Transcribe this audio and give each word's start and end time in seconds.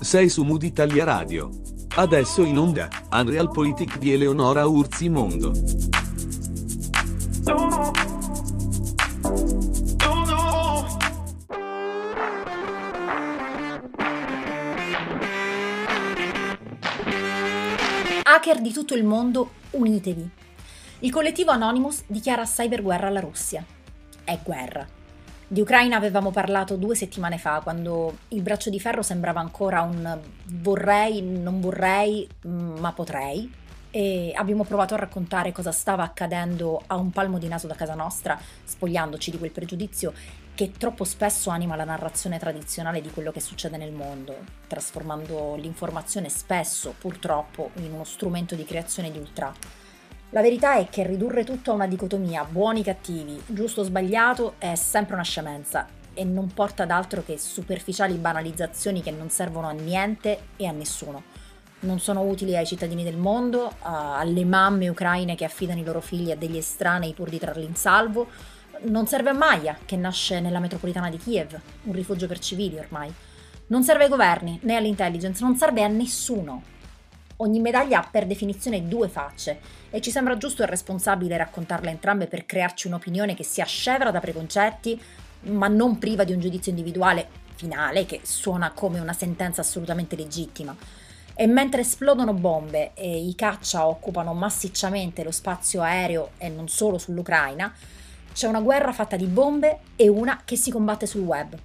Sei 0.00 0.28
su 0.28 0.42
Mood 0.42 0.62
Italia 0.62 1.04
Radio. 1.04 1.48
Adesso 1.94 2.42
in 2.42 2.58
onda, 2.58 2.90
Unreal 3.10 3.50
Politic 3.50 3.96
di 3.96 4.12
Eleonora 4.12 4.66
Urzi 4.66 5.08
Mondo. 5.08 5.52
Hacker 18.22 18.60
di 18.60 18.72
tutto 18.72 18.94
il 18.94 19.04
mondo, 19.04 19.52
unitevi. 19.70 20.28
Il 20.98 21.10
collettivo 21.10 21.52
Anonymous 21.52 22.02
dichiara 22.06 22.44
cyberguerra 22.44 23.06
alla 23.06 23.20
Russia. 23.20 23.64
È 24.24 24.38
guerra. 24.44 25.00
Di 25.52 25.60
Ucraina 25.60 25.98
avevamo 25.98 26.30
parlato 26.30 26.76
due 26.76 26.94
settimane 26.94 27.36
fa, 27.36 27.60
quando 27.60 28.20
il 28.28 28.40
braccio 28.40 28.70
di 28.70 28.80
ferro 28.80 29.02
sembrava 29.02 29.40
ancora 29.40 29.82
un 29.82 30.18
vorrei, 30.46 31.20
non 31.20 31.60
vorrei, 31.60 32.26
ma 32.44 32.90
potrei. 32.94 33.52
E 33.90 34.32
abbiamo 34.34 34.64
provato 34.64 34.94
a 34.94 34.96
raccontare 34.96 35.52
cosa 35.52 35.70
stava 35.70 36.04
accadendo 36.04 36.82
a 36.86 36.96
un 36.96 37.10
palmo 37.10 37.36
di 37.36 37.48
naso 37.48 37.66
da 37.66 37.74
casa 37.74 37.92
nostra, 37.92 38.40
spogliandoci 38.64 39.30
di 39.30 39.36
quel 39.36 39.50
pregiudizio 39.50 40.14
che 40.54 40.72
troppo 40.72 41.04
spesso 41.04 41.50
anima 41.50 41.76
la 41.76 41.84
narrazione 41.84 42.38
tradizionale 42.38 43.02
di 43.02 43.10
quello 43.10 43.30
che 43.30 43.40
succede 43.40 43.76
nel 43.76 43.92
mondo, 43.92 44.34
trasformando 44.66 45.56
l'informazione 45.56 46.30
spesso, 46.30 46.94
purtroppo, 46.98 47.72
in 47.74 47.92
uno 47.92 48.04
strumento 48.04 48.54
di 48.54 48.64
creazione 48.64 49.10
di 49.10 49.18
ultra. 49.18 49.81
La 50.34 50.40
verità 50.40 50.76
è 50.76 50.88
che 50.88 51.06
ridurre 51.06 51.44
tutto 51.44 51.72
a 51.72 51.74
una 51.74 51.86
dicotomia 51.86 52.44
buoni-cattivi, 52.44 53.42
giusto 53.48 53.82
o 53.82 53.84
sbagliato, 53.84 54.54
è 54.56 54.74
sempre 54.76 55.12
una 55.12 55.24
scemenza 55.24 55.86
e 56.14 56.24
non 56.24 56.54
porta 56.54 56.84
ad 56.84 56.90
altro 56.90 57.22
che 57.22 57.36
superficiali 57.36 58.14
banalizzazioni 58.14 59.02
che 59.02 59.10
non 59.10 59.28
servono 59.28 59.68
a 59.68 59.72
niente 59.72 60.38
e 60.56 60.66
a 60.66 60.72
nessuno. 60.72 61.22
Non 61.80 62.00
sono 62.00 62.22
utili 62.22 62.56
ai 62.56 62.64
cittadini 62.64 63.04
del 63.04 63.18
mondo, 63.18 63.74
alle 63.82 64.46
mamme 64.46 64.88
ucraine 64.88 65.34
che 65.34 65.44
affidano 65.44 65.80
i 65.80 65.84
loro 65.84 66.00
figli 66.00 66.30
a 66.30 66.36
degli 66.36 66.56
estranei 66.56 67.12
pur 67.12 67.28
di 67.28 67.38
trarli 67.38 67.66
in 67.66 67.74
salvo. 67.74 68.28
Non 68.84 69.06
serve 69.06 69.28
a 69.28 69.34
Maya, 69.34 69.76
che 69.84 69.96
nasce 69.96 70.40
nella 70.40 70.60
metropolitana 70.60 71.10
di 71.10 71.18
Kiev, 71.18 71.60
un 71.82 71.92
rifugio 71.92 72.26
per 72.26 72.38
civili 72.38 72.78
ormai. 72.78 73.12
Non 73.66 73.82
serve 73.82 74.04
ai 74.04 74.10
governi 74.10 74.58
né 74.62 74.76
all'intelligence, 74.76 75.44
non 75.44 75.56
serve 75.56 75.82
a 75.82 75.88
nessuno. 75.88 76.62
Ogni 77.36 77.60
medaglia 77.60 78.00
ha 78.00 78.08
per 78.08 78.26
definizione 78.26 78.86
due 78.86 79.08
facce 79.08 79.58
e 79.90 80.00
ci 80.00 80.10
sembra 80.10 80.36
giusto 80.36 80.62
e 80.62 80.66
responsabile 80.66 81.36
raccontarle 81.36 81.90
entrambe 81.90 82.26
per 82.26 82.46
crearci 82.46 82.86
un'opinione 82.86 83.34
che 83.34 83.44
sia 83.44 83.64
scevra 83.64 84.10
da 84.10 84.20
preconcetti, 84.20 85.00
ma 85.42 85.68
non 85.68 85.98
priva 85.98 86.24
di 86.24 86.32
un 86.32 86.40
giudizio 86.40 86.70
individuale 86.70 87.28
finale 87.54 88.06
che 88.06 88.20
suona 88.22 88.72
come 88.72 89.00
una 89.00 89.12
sentenza 89.12 89.60
assolutamente 89.60 90.16
legittima. 90.16 90.76
E 91.34 91.46
mentre 91.46 91.80
esplodono 91.80 92.34
bombe 92.34 92.92
e 92.94 93.26
i 93.26 93.34
caccia 93.34 93.86
occupano 93.86 94.34
massicciamente 94.34 95.24
lo 95.24 95.30
spazio 95.30 95.80
aereo 95.80 96.32
e 96.36 96.48
non 96.48 96.68
solo 96.68 96.98
sull'Ucraina, 96.98 97.72
c'è 98.32 98.46
una 98.46 98.60
guerra 98.60 98.92
fatta 98.92 99.16
di 99.16 99.26
bombe 99.26 99.78
e 99.96 100.08
una 100.08 100.42
che 100.44 100.56
si 100.56 100.70
combatte 100.70 101.06
sul 101.06 101.22
web. 101.22 101.58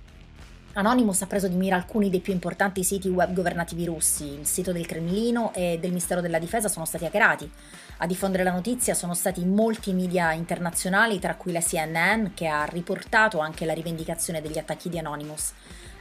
Anonymous 0.77 1.23
ha 1.23 1.25
preso 1.25 1.47
di 1.47 1.55
mira 1.55 1.75
alcuni 1.75 2.11
dei 2.11 2.19
più 2.19 2.33
importanti 2.33 2.83
siti 2.83 3.09
web 3.09 3.33
governativi 3.33 3.83
russi. 3.85 4.25
Il 4.25 4.45
sito 4.45 4.71
del 4.71 4.85
Cremlino 4.85 5.51
e 5.55 5.79
del 5.81 5.89
Ministero 5.89 6.21
della 6.21 6.37
Difesa 6.37 6.67
sono 6.67 6.85
stati 6.85 7.03
hackerati. 7.03 7.49
A 7.97 8.05
diffondere 8.05 8.43
la 8.43 8.51
notizia 8.51 8.93
sono 8.93 9.15
stati 9.15 9.43
molti 9.43 9.91
media 9.91 10.33
internazionali, 10.33 11.17
tra 11.17 11.33
cui 11.33 11.51
la 11.51 11.61
CNN, 11.61 12.27
che 12.35 12.45
ha 12.45 12.63
riportato 12.65 13.39
anche 13.39 13.65
la 13.65 13.73
rivendicazione 13.73 14.39
degli 14.39 14.59
attacchi 14.59 14.89
di 14.89 14.99
Anonymous. 14.99 15.51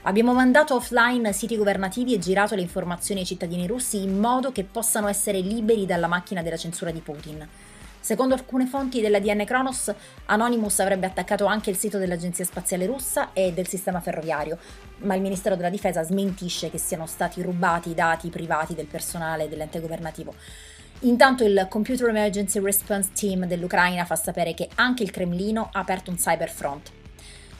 Abbiamo 0.02 0.34
mandato 0.34 0.74
offline 0.74 1.32
siti 1.32 1.56
governativi 1.56 2.12
e 2.12 2.18
girato 2.18 2.54
le 2.54 2.60
informazioni 2.60 3.20
ai 3.20 3.26
cittadini 3.26 3.66
russi 3.66 4.02
in 4.02 4.18
modo 4.18 4.52
che 4.52 4.64
possano 4.64 5.08
essere 5.08 5.40
liberi 5.40 5.86
dalla 5.86 6.06
macchina 6.06 6.42
della 6.42 6.58
censura 6.58 6.90
di 6.90 7.00
Putin. 7.00 7.48
Secondo 8.06 8.34
alcune 8.34 8.66
fonti 8.66 9.00
della 9.00 9.18
DN 9.18 9.44
Kronos, 9.44 9.92
Anonymous 10.26 10.78
avrebbe 10.78 11.06
attaccato 11.06 11.44
anche 11.46 11.70
il 11.70 11.76
sito 11.76 11.98
dell'Agenzia 11.98 12.44
Spaziale 12.44 12.86
Russa 12.86 13.32
e 13.32 13.52
del 13.52 13.66
sistema 13.66 13.98
ferroviario, 13.98 14.58
ma 14.98 15.16
il 15.16 15.20
Ministero 15.20 15.56
della 15.56 15.70
Difesa 15.70 16.04
smentisce 16.04 16.70
che 16.70 16.78
siano 16.78 17.06
stati 17.06 17.42
rubati 17.42 17.90
i 17.90 17.94
dati 17.94 18.28
privati 18.28 18.76
del 18.76 18.86
personale 18.86 19.48
dell'ente 19.48 19.80
governativo. 19.80 20.36
Intanto 21.00 21.42
il 21.42 21.66
Computer 21.68 22.08
Emergency 22.08 22.60
Response 22.60 23.10
Team 23.12 23.44
dell'Ucraina 23.44 24.04
fa 24.04 24.14
sapere 24.14 24.54
che 24.54 24.68
anche 24.76 25.02
il 25.02 25.10
Cremlino 25.10 25.70
ha 25.72 25.80
aperto 25.80 26.12
un 26.12 26.16
cyberfront. 26.16 26.92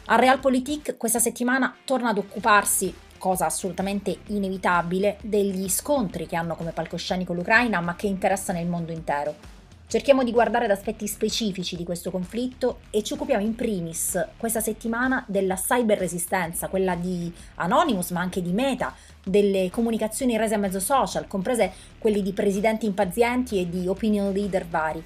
A 0.05 0.15
Realpolitik 0.15 0.97
questa 0.97 1.19
settimana 1.19 1.75
torna 1.84 2.11
ad 2.11 2.19
occuparsi, 2.19 2.95
cosa 3.19 3.47
assolutamente 3.47 4.19
inevitabile, 4.27 5.17
degli 5.23 5.69
scontri 5.69 6.28
che 6.28 6.37
hanno 6.37 6.55
come 6.55 6.71
palcoscenico 6.71 7.33
l'Ucraina 7.33 7.81
ma 7.81 7.97
che 7.97 8.07
interessano 8.07 8.61
il 8.61 8.69
mondo 8.69 8.93
intero. 8.93 9.56
Cerchiamo 9.89 10.25
di 10.25 10.33
guardare 10.33 10.65
ad 10.65 10.73
aspetti 10.73 11.07
specifici 11.07 11.77
di 11.77 11.85
questo 11.85 12.11
conflitto 12.11 12.81
e 12.91 13.05
ci 13.05 13.13
occupiamo 13.13 13.45
in 13.45 13.55
primis 13.55 14.21
questa 14.37 14.59
settimana 14.59 15.25
della 15.29 15.55
cyber 15.55 15.97
resistenza, 15.97 16.67
quella 16.67 16.97
di 16.97 17.33
Anonymous 17.55 18.11
ma 18.11 18.21
anche 18.21 18.43
di 18.43 18.51
Meta, 18.51 18.93
delle 19.23 19.71
comunicazioni 19.71 20.37
rese 20.37 20.55
a 20.55 20.59
mezzo 20.59 20.81
social, 20.81 21.29
comprese 21.29 21.71
quelli 21.99 22.21
di 22.21 22.33
presidenti 22.33 22.85
impazienti 22.85 23.61
e 23.61 23.69
di 23.69 23.87
opinion 23.87 24.33
leader 24.33 24.67
vari. 24.67 25.05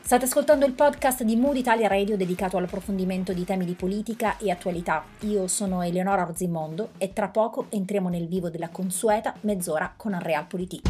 State 0.00 0.24
ascoltando 0.24 0.64
il 0.64 0.72
podcast 0.72 1.22
di 1.22 1.36
Mood 1.36 1.56
Italia 1.56 1.86
Radio 1.86 2.16
dedicato 2.16 2.56
all'approfondimento 2.56 3.34
di 3.34 3.44
temi 3.44 3.66
di 3.66 3.74
politica 3.74 4.38
e 4.38 4.50
attualità. 4.50 5.04
Io 5.20 5.46
sono 5.48 5.82
Eleonora 5.82 6.22
Orzimondo 6.22 6.92
e 6.96 7.12
tra 7.12 7.28
poco 7.28 7.66
entriamo 7.68 8.08
nel 8.08 8.26
vivo 8.26 8.48
della 8.48 8.70
consueta 8.70 9.34
mezz'ora 9.42 9.92
con 9.94 10.14
Unreal 10.14 10.46
Politik. 10.46 10.88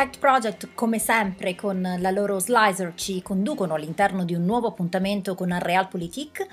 Select 0.00 0.18
Project, 0.18 0.68
come 0.74 0.98
sempre, 0.98 1.54
con 1.54 1.96
la 1.98 2.10
loro 2.10 2.38
slicer 2.38 2.94
ci 2.94 3.20
conducono 3.20 3.74
all'interno 3.74 4.24
di 4.24 4.34
un 4.34 4.46
nuovo 4.46 4.68
appuntamento 4.68 5.34
con 5.34 5.54
Realpolitik. 5.60 6.46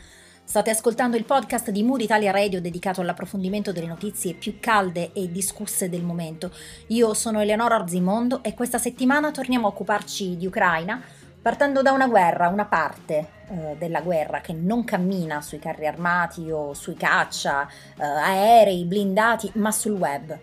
State 0.44 0.70
ascoltando 0.70 1.16
il 1.16 1.24
podcast 1.24 1.70
di 1.70 1.82
Mood 1.82 2.02
Italia 2.02 2.32
Radio 2.32 2.60
dedicato 2.60 3.00
all'approfondimento 3.00 3.72
delle 3.72 3.88
notizie 3.88 4.34
più 4.34 4.58
calde 4.60 5.14
e 5.14 5.32
discusse 5.32 5.88
del 5.88 6.04
momento. 6.04 6.52
Io 6.88 7.14
sono 7.14 7.40
Eleonora 7.40 7.78
Orzimondo 7.78 8.44
e 8.44 8.54
questa 8.54 8.80
settimana 8.80 9.32
torniamo 9.32 9.68
a 9.68 9.70
occuparci 9.70 10.36
di 10.36 10.46
Ucraina, 10.46 11.02
partendo 11.42 11.82
da 11.82 11.94
una 11.94 12.08
guerra, 12.08 12.50
una 12.50 12.66
parte 12.66 13.30
eh, 13.48 13.76
della 13.80 14.02
guerra 14.02 14.42
che 14.42 14.52
non 14.52 14.84
cammina 14.84 15.40
sui 15.42 15.60
carri 15.60 15.88
armati 15.88 16.52
o 16.52 16.74
sui 16.74 16.96
caccia, 16.96 17.66
eh, 17.66 18.04
aerei, 18.04 18.84
blindati, 18.84 19.50
ma 19.54 19.72
sul 19.72 19.94
web. 19.94 20.38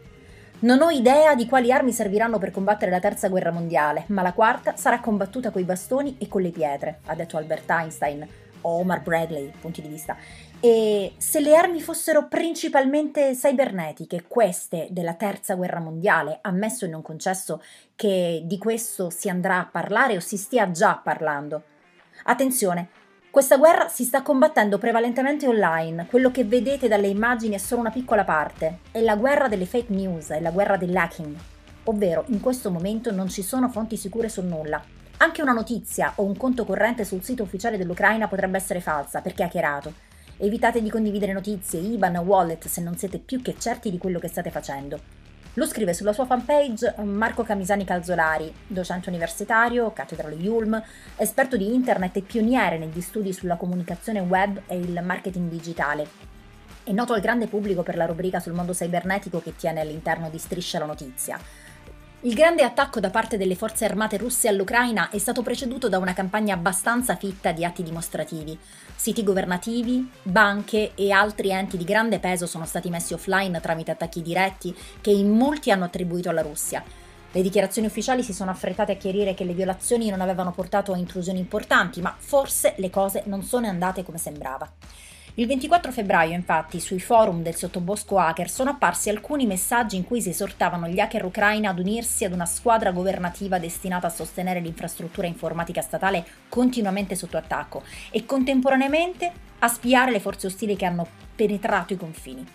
Non 0.64 0.80
ho 0.80 0.88
idea 0.88 1.34
di 1.34 1.46
quali 1.46 1.70
armi 1.70 1.92
serviranno 1.92 2.38
per 2.38 2.50
combattere 2.50 2.90
la 2.90 2.98
terza 2.98 3.28
guerra 3.28 3.50
mondiale, 3.50 4.04
ma 4.06 4.22
la 4.22 4.32
quarta 4.32 4.76
sarà 4.76 4.98
combattuta 4.98 5.50
coi 5.50 5.64
bastoni 5.64 6.16
e 6.18 6.26
con 6.26 6.40
le 6.40 6.48
pietre, 6.48 7.00
ha 7.04 7.14
detto 7.14 7.36
Albert 7.36 7.68
Einstein 7.68 8.26
o 8.62 8.78
Omar 8.78 9.02
Bradley, 9.02 9.52
punti 9.60 9.82
di 9.82 9.88
vista. 9.88 10.16
E 10.60 11.12
se 11.18 11.40
le 11.40 11.54
armi 11.54 11.82
fossero 11.82 12.28
principalmente 12.28 13.36
cibernetiche, 13.36 14.24
queste 14.26 14.86
della 14.88 15.12
terza 15.12 15.54
guerra 15.54 15.80
mondiale, 15.80 16.38
ammesso 16.40 16.86
e 16.86 16.88
non 16.88 17.02
concesso 17.02 17.62
che 17.94 18.40
di 18.46 18.56
questo 18.56 19.10
si 19.10 19.28
andrà 19.28 19.58
a 19.58 19.68
parlare 19.70 20.16
o 20.16 20.20
si 20.20 20.38
stia 20.38 20.70
già 20.70 20.96
parlando. 20.96 21.62
Attenzione, 22.22 22.88
questa 23.34 23.56
guerra 23.56 23.88
si 23.88 24.04
sta 24.04 24.22
combattendo 24.22 24.78
prevalentemente 24.78 25.48
online, 25.48 26.06
quello 26.06 26.30
che 26.30 26.44
vedete 26.44 26.86
dalle 26.86 27.08
immagini 27.08 27.56
è 27.56 27.58
solo 27.58 27.80
una 27.80 27.90
piccola 27.90 28.22
parte, 28.22 28.78
è 28.92 29.00
la 29.00 29.16
guerra 29.16 29.48
delle 29.48 29.66
fake 29.66 29.92
news, 29.92 30.28
è 30.28 30.40
la 30.40 30.52
guerra 30.52 30.76
dell'hacking, 30.76 31.34
ovvero 31.82 32.22
in 32.28 32.38
questo 32.38 32.70
momento 32.70 33.10
non 33.10 33.28
ci 33.28 33.42
sono 33.42 33.68
fonti 33.68 33.96
sicure 33.96 34.28
su 34.28 34.40
nulla. 34.42 34.80
Anche 35.16 35.42
una 35.42 35.50
notizia 35.50 36.12
o 36.14 36.22
un 36.22 36.36
conto 36.36 36.64
corrente 36.64 37.04
sul 37.04 37.24
sito 37.24 37.42
ufficiale 37.42 37.76
dell'Ucraina 37.76 38.28
potrebbe 38.28 38.56
essere 38.56 38.80
falsa 38.80 39.20
perché 39.20 39.42
hackerato. 39.42 39.92
Evitate 40.36 40.80
di 40.80 40.88
condividere 40.88 41.32
notizie, 41.32 41.80
IBAN, 41.80 42.18
wallet 42.18 42.68
se 42.68 42.82
non 42.82 42.96
siete 42.96 43.18
più 43.18 43.42
che 43.42 43.56
certi 43.58 43.90
di 43.90 43.98
quello 43.98 44.20
che 44.20 44.28
state 44.28 44.52
facendo. 44.52 45.23
Lo 45.56 45.66
scrive 45.66 45.94
sulla 45.94 46.12
sua 46.12 46.26
fanpage 46.26 46.96
Marco 47.04 47.44
Camisani 47.44 47.84
Calzolari, 47.84 48.52
docente 48.66 49.08
universitario, 49.08 49.92
cattedrale 49.92 50.34
Yulm, 50.34 50.82
esperto 51.14 51.56
di 51.56 51.72
internet 51.72 52.16
e 52.16 52.22
pioniere 52.22 52.76
negli 52.76 53.00
studi 53.00 53.32
sulla 53.32 53.54
comunicazione 53.54 54.18
web 54.18 54.62
e 54.66 54.76
il 54.76 55.00
marketing 55.00 55.48
digitale. 55.48 56.08
È 56.82 56.90
noto 56.90 57.12
al 57.12 57.20
grande 57.20 57.46
pubblico 57.46 57.84
per 57.84 57.96
la 57.96 58.04
rubrica 58.04 58.40
sul 58.40 58.52
mondo 58.52 58.74
cibernetico 58.74 59.40
che 59.40 59.54
tiene 59.54 59.80
all'interno 59.80 60.28
di 60.28 60.38
Striscia 60.38 60.80
la 60.80 60.86
Notizia. 60.86 61.38
Il 62.24 62.32
grande 62.32 62.62
attacco 62.62 63.00
da 63.00 63.10
parte 63.10 63.36
delle 63.36 63.54
forze 63.54 63.84
armate 63.84 64.16
russe 64.16 64.48
all'Ucraina 64.48 65.10
è 65.10 65.18
stato 65.18 65.42
preceduto 65.42 65.90
da 65.90 65.98
una 65.98 66.14
campagna 66.14 66.54
abbastanza 66.54 67.16
fitta 67.16 67.52
di 67.52 67.66
atti 67.66 67.82
dimostrativi. 67.82 68.58
Siti 68.96 69.22
governativi, 69.22 70.10
banche 70.22 70.92
e 70.94 71.10
altri 71.10 71.50
enti 71.50 71.76
di 71.76 71.84
grande 71.84 72.20
peso 72.20 72.46
sono 72.46 72.64
stati 72.64 72.88
messi 72.88 73.12
offline 73.12 73.60
tramite 73.60 73.90
attacchi 73.90 74.22
diretti 74.22 74.74
che 75.02 75.10
in 75.10 75.32
molti 75.32 75.70
hanno 75.70 75.84
attribuito 75.84 76.30
alla 76.30 76.40
Russia. 76.40 76.82
Le 77.30 77.42
dichiarazioni 77.42 77.88
ufficiali 77.88 78.22
si 78.22 78.32
sono 78.32 78.50
affrettate 78.50 78.92
a 78.92 78.96
chiarire 78.96 79.34
che 79.34 79.44
le 79.44 79.52
violazioni 79.52 80.08
non 80.08 80.22
avevano 80.22 80.52
portato 80.52 80.94
a 80.94 80.96
intrusioni 80.96 81.40
importanti, 81.40 82.00
ma 82.00 82.16
forse 82.16 82.72
le 82.78 82.88
cose 82.88 83.24
non 83.26 83.42
sono 83.42 83.66
andate 83.66 84.02
come 84.02 84.16
sembrava. 84.16 84.66
Il 85.36 85.48
24 85.48 85.90
febbraio, 85.90 86.32
infatti, 86.32 86.78
sui 86.78 87.00
forum 87.00 87.42
del 87.42 87.56
sottobosco 87.56 88.18
hacker 88.18 88.48
sono 88.48 88.70
apparsi 88.70 89.08
alcuni 89.08 89.46
messaggi 89.46 89.96
in 89.96 90.04
cui 90.04 90.22
si 90.22 90.28
esortavano 90.28 90.86
gli 90.86 91.00
hacker 91.00 91.24
ucraini 91.24 91.66
ad 91.66 91.80
unirsi 91.80 92.24
ad 92.24 92.32
una 92.32 92.46
squadra 92.46 92.92
governativa 92.92 93.58
destinata 93.58 94.06
a 94.06 94.10
sostenere 94.10 94.60
l'infrastruttura 94.60 95.26
informatica 95.26 95.82
statale 95.82 96.24
continuamente 96.48 97.16
sotto 97.16 97.36
attacco 97.36 97.82
e 98.12 98.24
contemporaneamente 98.24 99.32
a 99.58 99.66
spiare 99.66 100.12
le 100.12 100.20
forze 100.20 100.46
ostili 100.46 100.76
che 100.76 100.84
hanno 100.84 101.04
penetrato 101.34 101.92
i 101.92 101.96
confini. 101.96 102.46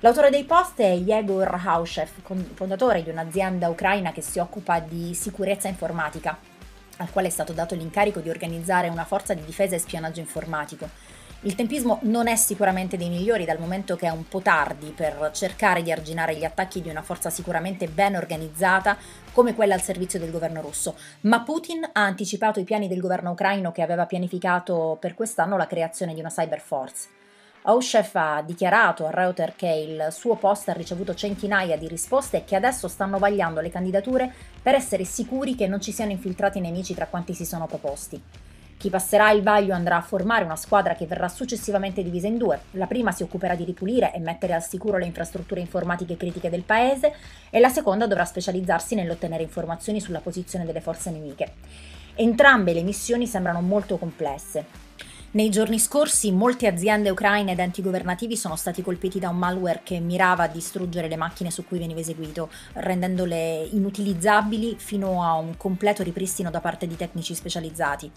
L'autore 0.00 0.28
dei 0.28 0.44
post 0.44 0.80
è 0.80 0.92
Yegor 0.92 1.62
Haushev, 1.64 2.10
fondatore 2.52 3.02
di 3.02 3.08
un'azienda 3.08 3.70
ucraina 3.70 4.12
che 4.12 4.20
si 4.20 4.38
occupa 4.38 4.80
di 4.80 5.14
sicurezza 5.14 5.68
informatica, 5.68 6.38
al 6.98 7.10
quale 7.10 7.28
è 7.28 7.30
stato 7.30 7.54
dato 7.54 7.74
l'incarico 7.74 8.20
di 8.20 8.28
organizzare 8.28 8.90
una 8.90 9.06
forza 9.06 9.32
di 9.32 9.44
difesa 9.46 9.76
e 9.76 9.78
spionaggio 9.78 10.20
informatico. 10.20 11.07
Il 11.42 11.54
tempismo 11.54 12.00
non 12.02 12.26
è 12.26 12.34
sicuramente 12.34 12.96
dei 12.96 13.08
migliori 13.08 13.44
dal 13.44 13.60
momento 13.60 13.94
che 13.94 14.08
è 14.08 14.10
un 14.10 14.26
po' 14.26 14.40
tardi 14.40 14.90
per 14.90 15.30
cercare 15.32 15.82
di 15.82 15.92
arginare 15.92 16.34
gli 16.34 16.44
attacchi 16.44 16.80
di 16.80 16.88
una 16.88 17.02
forza 17.02 17.30
sicuramente 17.30 17.86
ben 17.86 18.16
organizzata 18.16 18.96
come 19.30 19.54
quella 19.54 19.74
al 19.74 19.80
servizio 19.80 20.18
del 20.18 20.32
governo 20.32 20.60
russo, 20.60 20.96
ma 21.20 21.42
Putin 21.42 21.88
ha 21.92 22.02
anticipato 22.02 22.58
i 22.58 22.64
piani 22.64 22.88
del 22.88 22.98
governo 22.98 23.30
ucraino 23.30 23.70
che 23.70 23.82
aveva 23.82 24.04
pianificato 24.04 24.96
per 24.98 25.14
quest'anno 25.14 25.56
la 25.56 25.68
creazione 25.68 26.12
di 26.12 26.18
una 26.18 26.28
cyber 26.28 26.58
force. 26.58 27.06
Oshef 27.62 28.16
ha 28.16 28.42
dichiarato 28.44 29.06
a 29.06 29.10
Reuters 29.12 29.54
che 29.54 29.68
il 29.68 30.08
suo 30.10 30.34
post 30.34 30.70
ha 30.70 30.72
ricevuto 30.72 31.14
centinaia 31.14 31.76
di 31.76 31.86
risposte 31.86 32.38
e 32.38 32.44
che 32.44 32.56
adesso 32.56 32.88
stanno 32.88 33.18
vagliando 33.18 33.60
le 33.60 33.70
candidature 33.70 34.32
per 34.60 34.74
essere 34.74 35.04
sicuri 35.04 35.54
che 35.54 35.68
non 35.68 35.80
ci 35.80 35.92
siano 35.92 36.10
infiltrati 36.10 36.58
nemici 36.58 36.94
tra 36.94 37.06
quanti 37.06 37.32
si 37.32 37.44
sono 37.44 37.68
proposti. 37.68 38.20
Chi 38.78 38.90
passerà 38.90 39.32
il 39.32 39.42
vaglio 39.42 39.74
andrà 39.74 39.96
a 39.96 40.02
formare 40.02 40.44
una 40.44 40.54
squadra 40.54 40.94
che 40.94 41.04
verrà 41.04 41.28
successivamente 41.28 42.00
divisa 42.04 42.28
in 42.28 42.38
due. 42.38 42.60
La 42.72 42.86
prima 42.86 43.10
si 43.10 43.24
occuperà 43.24 43.56
di 43.56 43.64
ripulire 43.64 44.14
e 44.14 44.20
mettere 44.20 44.54
al 44.54 44.62
sicuro 44.62 44.98
le 44.98 45.04
infrastrutture 45.04 45.60
informatiche 45.60 46.16
critiche 46.16 46.48
del 46.48 46.62
paese 46.62 47.12
e 47.50 47.58
la 47.58 47.70
seconda 47.70 48.06
dovrà 48.06 48.24
specializzarsi 48.24 48.94
nell'ottenere 48.94 49.42
informazioni 49.42 50.00
sulla 50.00 50.20
posizione 50.20 50.64
delle 50.64 50.80
forze 50.80 51.10
nemiche. 51.10 51.54
Entrambe 52.14 52.72
le 52.72 52.84
missioni 52.84 53.26
sembrano 53.26 53.60
molto 53.62 53.98
complesse. 53.98 54.86
Nei 55.32 55.50
giorni 55.50 55.80
scorsi 55.80 56.30
molte 56.30 56.68
aziende 56.68 57.10
ucraine 57.10 57.52
ed 57.52 57.58
enti 57.58 57.82
governativi 57.82 58.36
sono 58.36 58.54
stati 58.54 58.80
colpiti 58.80 59.18
da 59.18 59.28
un 59.28 59.38
malware 59.38 59.80
che 59.82 59.98
mirava 59.98 60.44
a 60.44 60.48
distruggere 60.48 61.08
le 61.08 61.16
macchine 61.16 61.50
su 61.50 61.66
cui 61.66 61.78
veniva 61.78 61.98
eseguito, 61.98 62.48
rendendole 62.74 63.68
inutilizzabili 63.72 64.76
fino 64.78 65.24
a 65.24 65.34
un 65.34 65.56
completo 65.56 66.04
ripristino 66.04 66.48
da 66.48 66.60
parte 66.60 66.86
di 66.86 66.94
tecnici 66.94 67.34
specializzati. 67.34 68.10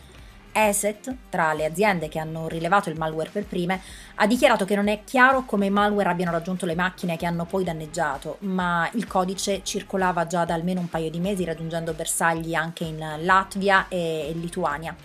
ESET, 0.51 1.15
tra 1.30 1.53
le 1.53 1.65
aziende 1.65 2.09
che 2.09 2.19
hanno 2.19 2.48
rilevato 2.48 2.89
il 2.89 2.98
malware 2.98 3.30
per 3.30 3.45
prime, 3.45 3.81
ha 4.15 4.27
dichiarato 4.27 4.65
che 4.65 4.75
non 4.75 4.88
è 4.88 5.03
chiaro 5.03 5.44
come 5.45 5.68
i 5.68 5.69
malware 5.69 6.09
abbiano 6.09 6.31
raggiunto 6.31 6.65
le 6.65 6.75
macchine 6.75 7.18
che 7.18 7.25
hanno 7.25 7.45
poi 7.45 7.63
danneggiato, 7.63 8.38
ma 8.39 8.89
il 8.94 9.07
codice 9.07 9.62
circolava 9.63 10.27
già 10.27 10.45
da 10.45 10.53
almeno 10.53 10.80
un 10.80 10.89
paio 10.89 11.09
di 11.09 11.19
mesi 11.19 11.44
raggiungendo 11.44 11.94
bersagli 11.94 12.53
anche 12.53 12.83
in 12.83 13.03
Latvia 13.19 13.88
e 13.88 14.31
Lituania. 14.36 14.95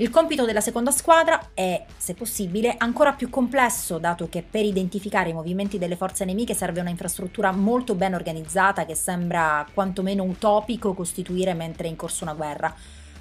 Il 0.00 0.08
compito 0.08 0.46
della 0.46 0.62
seconda 0.62 0.92
squadra 0.92 1.50
è, 1.52 1.84
se 1.94 2.14
possibile, 2.14 2.74
ancora 2.78 3.12
più 3.12 3.28
complesso, 3.28 3.98
dato 3.98 4.30
che 4.30 4.42
per 4.42 4.64
identificare 4.64 5.28
i 5.28 5.34
movimenti 5.34 5.76
delle 5.76 5.94
forze 5.94 6.24
nemiche 6.24 6.54
serve 6.54 6.80
una 6.80 6.88
infrastruttura 6.88 7.52
molto 7.52 7.94
ben 7.94 8.14
organizzata 8.14 8.86
che 8.86 8.94
sembra 8.94 9.66
quantomeno 9.74 10.22
utopico 10.22 10.94
costituire 10.94 11.52
mentre 11.52 11.86
è 11.86 11.90
in 11.90 11.96
corso 11.96 12.24
una 12.24 12.32
guerra. 12.32 12.74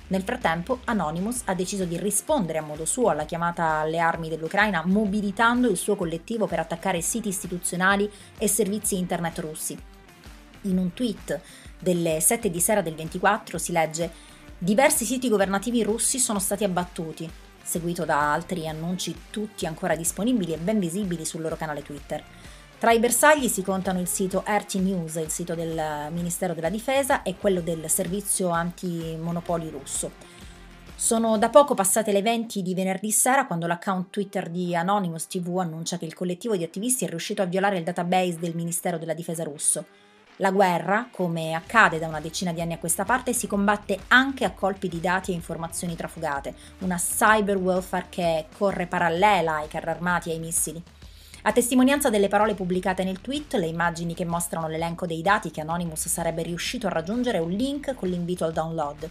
Nel 0.09 0.23
frattempo, 0.23 0.79
Anonymous 0.85 1.43
ha 1.45 1.53
deciso 1.53 1.85
di 1.85 1.97
rispondere 1.97 2.57
a 2.57 2.63
modo 2.63 2.85
suo 2.85 3.09
alla 3.09 3.25
chiamata 3.25 3.79
alle 3.79 3.99
armi 3.99 4.27
dell'Ucraina, 4.27 4.81
mobilitando 4.83 5.69
il 5.69 5.77
suo 5.77 5.95
collettivo 5.95 6.47
per 6.47 6.59
attaccare 6.59 7.01
siti 7.01 7.27
istituzionali 7.27 8.09
e 8.37 8.47
servizi 8.47 8.97
internet 8.97 9.37
russi. 9.37 9.77
In 10.61 10.77
un 10.79 10.93
tweet 10.93 11.39
delle 11.77 12.19
7 12.21 12.49
di 12.49 12.59
sera 12.59 12.81
del 12.81 12.95
24 12.95 13.57
si 13.59 13.71
legge 13.71 14.11
Diversi 14.57 15.05
siti 15.05 15.29
governativi 15.29 15.83
russi 15.83 16.19
sono 16.19 16.39
stati 16.39 16.65
abbattuti, 16.65 17.29
seguito 17.63 18.03
da 18.03 18.33
altri 18.33 18.67
annunci 18.67 19.15
tutti 19.29 19.65
ancora 19.65 19.95
disponibili 19.95 20.53
e 20.53 20.57
ben 20.57 20.79
visibili 20.79 21.23
sul 21.23 21.41
loro 21.41 21.55
canale 21.55 21.81
Twitter. 21.81 22.21
Tra 22.79 22.93
i 22.93 22.99
bersagli 22.99 23.49
si 23.49 23.61
contano 23.61 23.99
il 23.99 24.07
sito 24.07 24.41
RT 24.47 24.75
News, 24.75 25.15
il 25.15 25.29
sito 25.29 25.53
del 25.53 26.07
Ministero 26.11 26.53
della 26.53 26.69
Difesa, 26.69 27.23
e 27.23 27.35
quello 27.35 27.59
del 27.59 27.89
servizio 27.89 28.51
antimonopoli 28.51 29.69
russo. 29.69 30.11
Sono 30.95 31.37
da 31.37 31.49
poco 31.49 31.73
passate 31.73 32.13
le 32.13 32.21
20 32.21 32.61
di 32.61 32.73
venerdì 32.73 33.11
sera 33.11 33.45
quando 33.45 33.67
l'account 33.67 34.09
Twitter 34.11 34.49
di 34.49 34.77
Anonymous 34.77 35.27
TV 35.27 35.57
annuncia 35.57 35.97
che 35.97 36.05
il 36.05 36.13
collettivo 36.13 36.55
di 36.55 36.63
attivisti 36.63 37.03
è 37.03 37.09
riuscito 37.09 37.41
a 37.41 37.45
violare 37.45 37.77
il 37.77 37.83
database 37.83 38.39
del 38.39 38.55
Ministero 38.55 38.97
della 38.97 39.13
Difesa 39.13 39.43
russo. 39.43 39.85
La 40.37 40.51
guerra, 40.51 41.09
come 41.11 41.55
accade 41.55 41.99
da 41.99 42.07
una 42.07 42.21
decina 42.21 42.53
di 42.53 42.61
anni 42.61 42.71
a 42.71 42.79
questa 42.79 43.03
parte, 43.03 43.33
si 43.33 43.45
combatte 43.45 43.99
anche 44.07 44.45
a 44.45 44.53
colpi 44.53 44.87
di 44.87 45.01
dati 45.01 45.31
e 45.31 45.35
informazioni 45.35 45.97
trafugate, 45.97 46.55
una 46.79 46.95
cyber 46.95 47.57
welfare 47.57 48.05
che 48.07 48.45
corre 48.57 48.87
parallela 48.87 49.57
ai 49.57 49.67
carri 49.67 49.89
armati 49.89 50.29
e 50.29 50.33
ai 50.33 50.39
missili. 50.39 50.81
A 51.43 51.53
testimonianza 51.53 52.09
delle 52.09 52.27
parole 52.27 52.53
pubblicate 52.53 53.05
nel 53.05 53.21
tweet, 53.21 53.53
le 53.53 53.65
immagini 53.65 54.13
che 54.13 54.25
mostrano 54.25 54.67
l'elenco 54.67 55.05
dei 55.05 55.21
dati 55.21 55.51
che 55.51 55.61
Anonymous 55.61 56.09
sarebbe 56.09 56.43
riuscito 56.43 56.87
a 56.87 56.89
raggiungere 56.89 57.37
un 57.37 57.51
link 57.51 57.95
con 57.95 58.09
l'invito 58.09 58.43
al 58.43 58.51
download. 58.51 59.09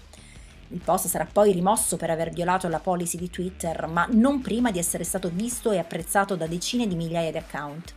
Il 0.68 0.80
post 0.84 1.06
sarà 1.06 1.26
poi 1.30 1.52
rimosso 1.52 1.96
per 1.96 2.10
aver 2.10 2.28
violato 2.28 2.68
la 2.68 2.80
policy 2.80 3.16
di 3.16 3.30
Twitter, 3.30 3.86
ma 3.86 4.06
non 4.10 4.42
prima 4.42 4.70
di 4.70 4.78
essere 4.78 5.04
stato 5.04 5.30
visto 5.32 5.70
e 5.70 5.78
apprezzato 5.78 6.36
da 6.36 6.46
decine 6.46 6.86
di 6.86 6.96
migliaia 6.96 7.30
di 7.30 7.38
account. 7.38 7.94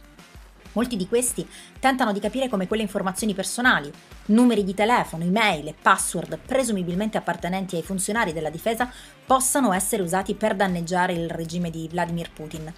Molti 0.71 0.95
di 0.95 1.09
questi 1.09 1.45
tentano 1.81 2.13
di 2.13 2.21
capire 2.21 2.47
come 2.47 2.67
quelle 2.67 2.83
informazioni 2.83 3.33
personali, 3.33 3.91
numeri 4.27 4.63
di 4.63 4.73
telefono, 4.73 5.25
email 5.25 5.67
e 5.67 5.75
password 5.79 6.39
presumibilmente 6.45 7.17
appartenenti 7.17 7.75
ai 7.75 7.83
funzionari 7.83 8.31
della 8.31 8.49
difesa 8.49 8.89
possano 9.25 9.73
essere 9.73 10.01
usati 10.01 10.35
per 10.35 10.55
danneggiare 10.55 11.11
il 11.11 11.29
regime 11.29 11.69
di 11.69 11.89
Vladimir 11.89 12.31
Putin. 12.31 12.73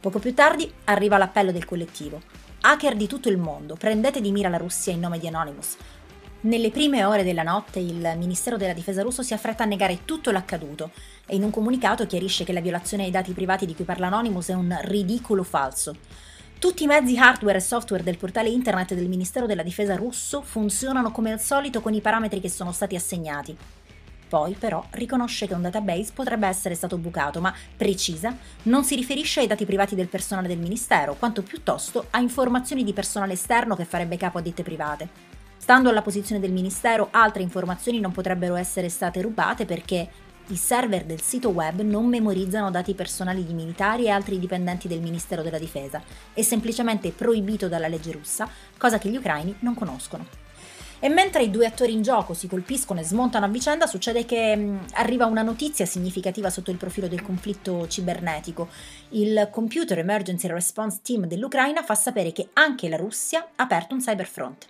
Poco 0.00 0.18
più 0.18 0.32
tardi 0.32 0.72
arriva 0.84 1.18
l'appello 1.18 1.52
del 1.52 1.66
collettivo. 1.66 2.22
Hacker 2.62 2.96
di 2.96 3.06
tutto 3.06 3.28
il 3.28 3.36
mondo, 3.36 3.76
prendete 3.76 4.22
di 4.22 4.32
mira 4.32 4.48
la 4.48 4.56
Russia 4.56 4.94
in 4.94 5.00
nome 5.00 5.18
di 5.18 5.26
Anonymous. 5.26 5.76
Nelle 6.42 6.70
prime 6.70 7.04
ore 7.04 7.22
della 7.22 7.42
notte 7.42 7.80
il 7.80 8.14
Ministero 8.16 8.56
della 8.56 8.72
Difesa 8.72 9.02
russo 9.02 9.22
si 9.22 9.34
affretta 9.34 9.64
a 9.64 9.66
negare 9.66 10.06
tutto 10.06 10.30
l'accaduto 10.30 10.90
e 11.26 11.36
in 11.36 11.42
un 11.42 11.50
comunicato 11.50 12.06
chiarisce 12.06 12.44
che 12.44 12.54
la 12.54 12.62
violazione 12.62 13.04
ai 13.04 13.10
dati 13.10 13.32
privati 13.32 13.66
di 13.66 13.74
cui 13.74 13.84
parla 13.84 14.06
Anonymous 14.06 14.48
è 14.48 14.54
un 14.54 14.74
ridicolo 14.84 15.42
falso. 15.42 15.94
Tutti 16.58 16.84
i 16.84 16.86
mezzi 16.86 17.18
hardware 17.18 17.58
e 17.58 17.60
software 17.60 18.02
del 18.02 18.16
portale 18.16 18.48
internet 18.48 18.94
del 18.94 19.08
Ministero 19.08 19.44
della 19.44 19.62
Difesa 19.62 19.96
russo 19.96 20.40
funzionano 20.40 21.10
come 21.10 21.30
al 21.30 21.40
solito 21.40 21.82
con 21.82 21.92
i 21.92 22.00
parametri 22.00 22.40
che 22.40 22.48
sono 22.48 22.72
stati 22.72 22.96
assegnati. 22.96 23.54
Poi, 24.30 24.54
però, 24.56 24.86
riconosce 24.90 25.48
che 25.48 25.54
un 25.54 25.62
database 25.62 26.12
potrebbe 26.14 26.46
essere 26.46 26.76
stato 26.76 26.96
bucato, 26.98 27.40
ma 27.40 27.52
precisa, 27.76 28.32
non 28.62 28.84
si 28.84 28.94
riferisce 28.94 29.40
ai 29.40 29.48
dati 29.48 29.64
privati 29.64 29.96
del 29.96 30.06
personale 30.06 30.46
del 30.46 30.56
Ministero, 30.56 31.16
quanto 31.18 31.42
piuttosto 31.42 32.06
a 32.10 32.20
informazioni 32.20 32.84
di 32.84 32.92
personale 32.92 33.32
esterno 33.32 33.74
che 33.74 33.84
farebbe 33.84 34.16
capo 34.16 34.38
a 34.38 34.40
ditte 34.40 34.62
private. 34.62 35.08
Stando 35.56 35.88
alla 35.88 36.00
posizione 36.00 36.40
del 36.40 36.52
Ministero, 36.52 37.08
altre 37.10 37.42
informazioni 37.42 37.98
non 37.98 38.12
potrebbero 38.12 38.54
essere 38.54 38.88
state 38.88 39.20
rubate 39.20 39.64
perché 39.64 40.08
i 40.46 40.56
server 40.56 41.04
del 41.04 41.20
sito 41.20 41.48
web 41.48 41.80
non 41.80 42.06
memorizzano 42.06 42.70
dati 42.70 42.94
personali 42.94 43.44
di 43.44 43.52
militari 43.52 44.04
e 44.04 44.10
altri 44.10 44.38
dipendenti 44.38 44.86
del 44.86 45.00
Ministero 45.00 45.42
della 45.42 45.58
Difesa, 45.58 46.00
è 46.32 46.42
semplicemente 46.42 47.10
proibito 47.10 47.66
dalla 47.66 47.88
legge 47.88 48.12
russa, 48.12 48.48
cosa 48.78 48.98
che 48.98 49.08
gli 49.08 49.16
ucraini 49.16 49.56
non 49.60 49.74
conoscono. 49.74 50.49
E 51.02 51.08
mentre 51.08 51.42
i 51.42 51.50
due 51.50 51.64
attori 51.64 51.94
in 51.94 52.02
gioco 52.02 52.34
si 52.34 52.46
colpiscono 52.46 53.00
e 53.00 53.04
smontano 53.04 53.46
a 53.46 53.48
vicenda, 53.48 53.86
succede 53.86 54.26
che 54.26 54.54
mh, 54.54 54.60
mm, 54.60 54.78
arriva 54.92 55.24
una 55.24 55.40
notizia 55.40 55.86
significativa 55.86 56.50
sotto 56.50 56.70
il 56.70 56.76
profilo 56.76 57.08
del 57.08 57.22
conflitto 57.22 57.88
cibernetico. 57.88 58.68
Il 59.10 59.48
Computer 59.50 59.98
Emergency 59.98 60.46
Response 60.48 61.00
Team 61.02 61.24
dell'Ucraina 61.26 61.82
fa 61.82 61.94
sapere 61.94 62.32
che 62.32 62.50
anche 62.52 62.90
la 62.90 62.96
Russia 62.96 63.40
ha 63.40 63.62
aperto 63.62 63.94
un 63.94 64.00
cyberfront. 64.00 64.66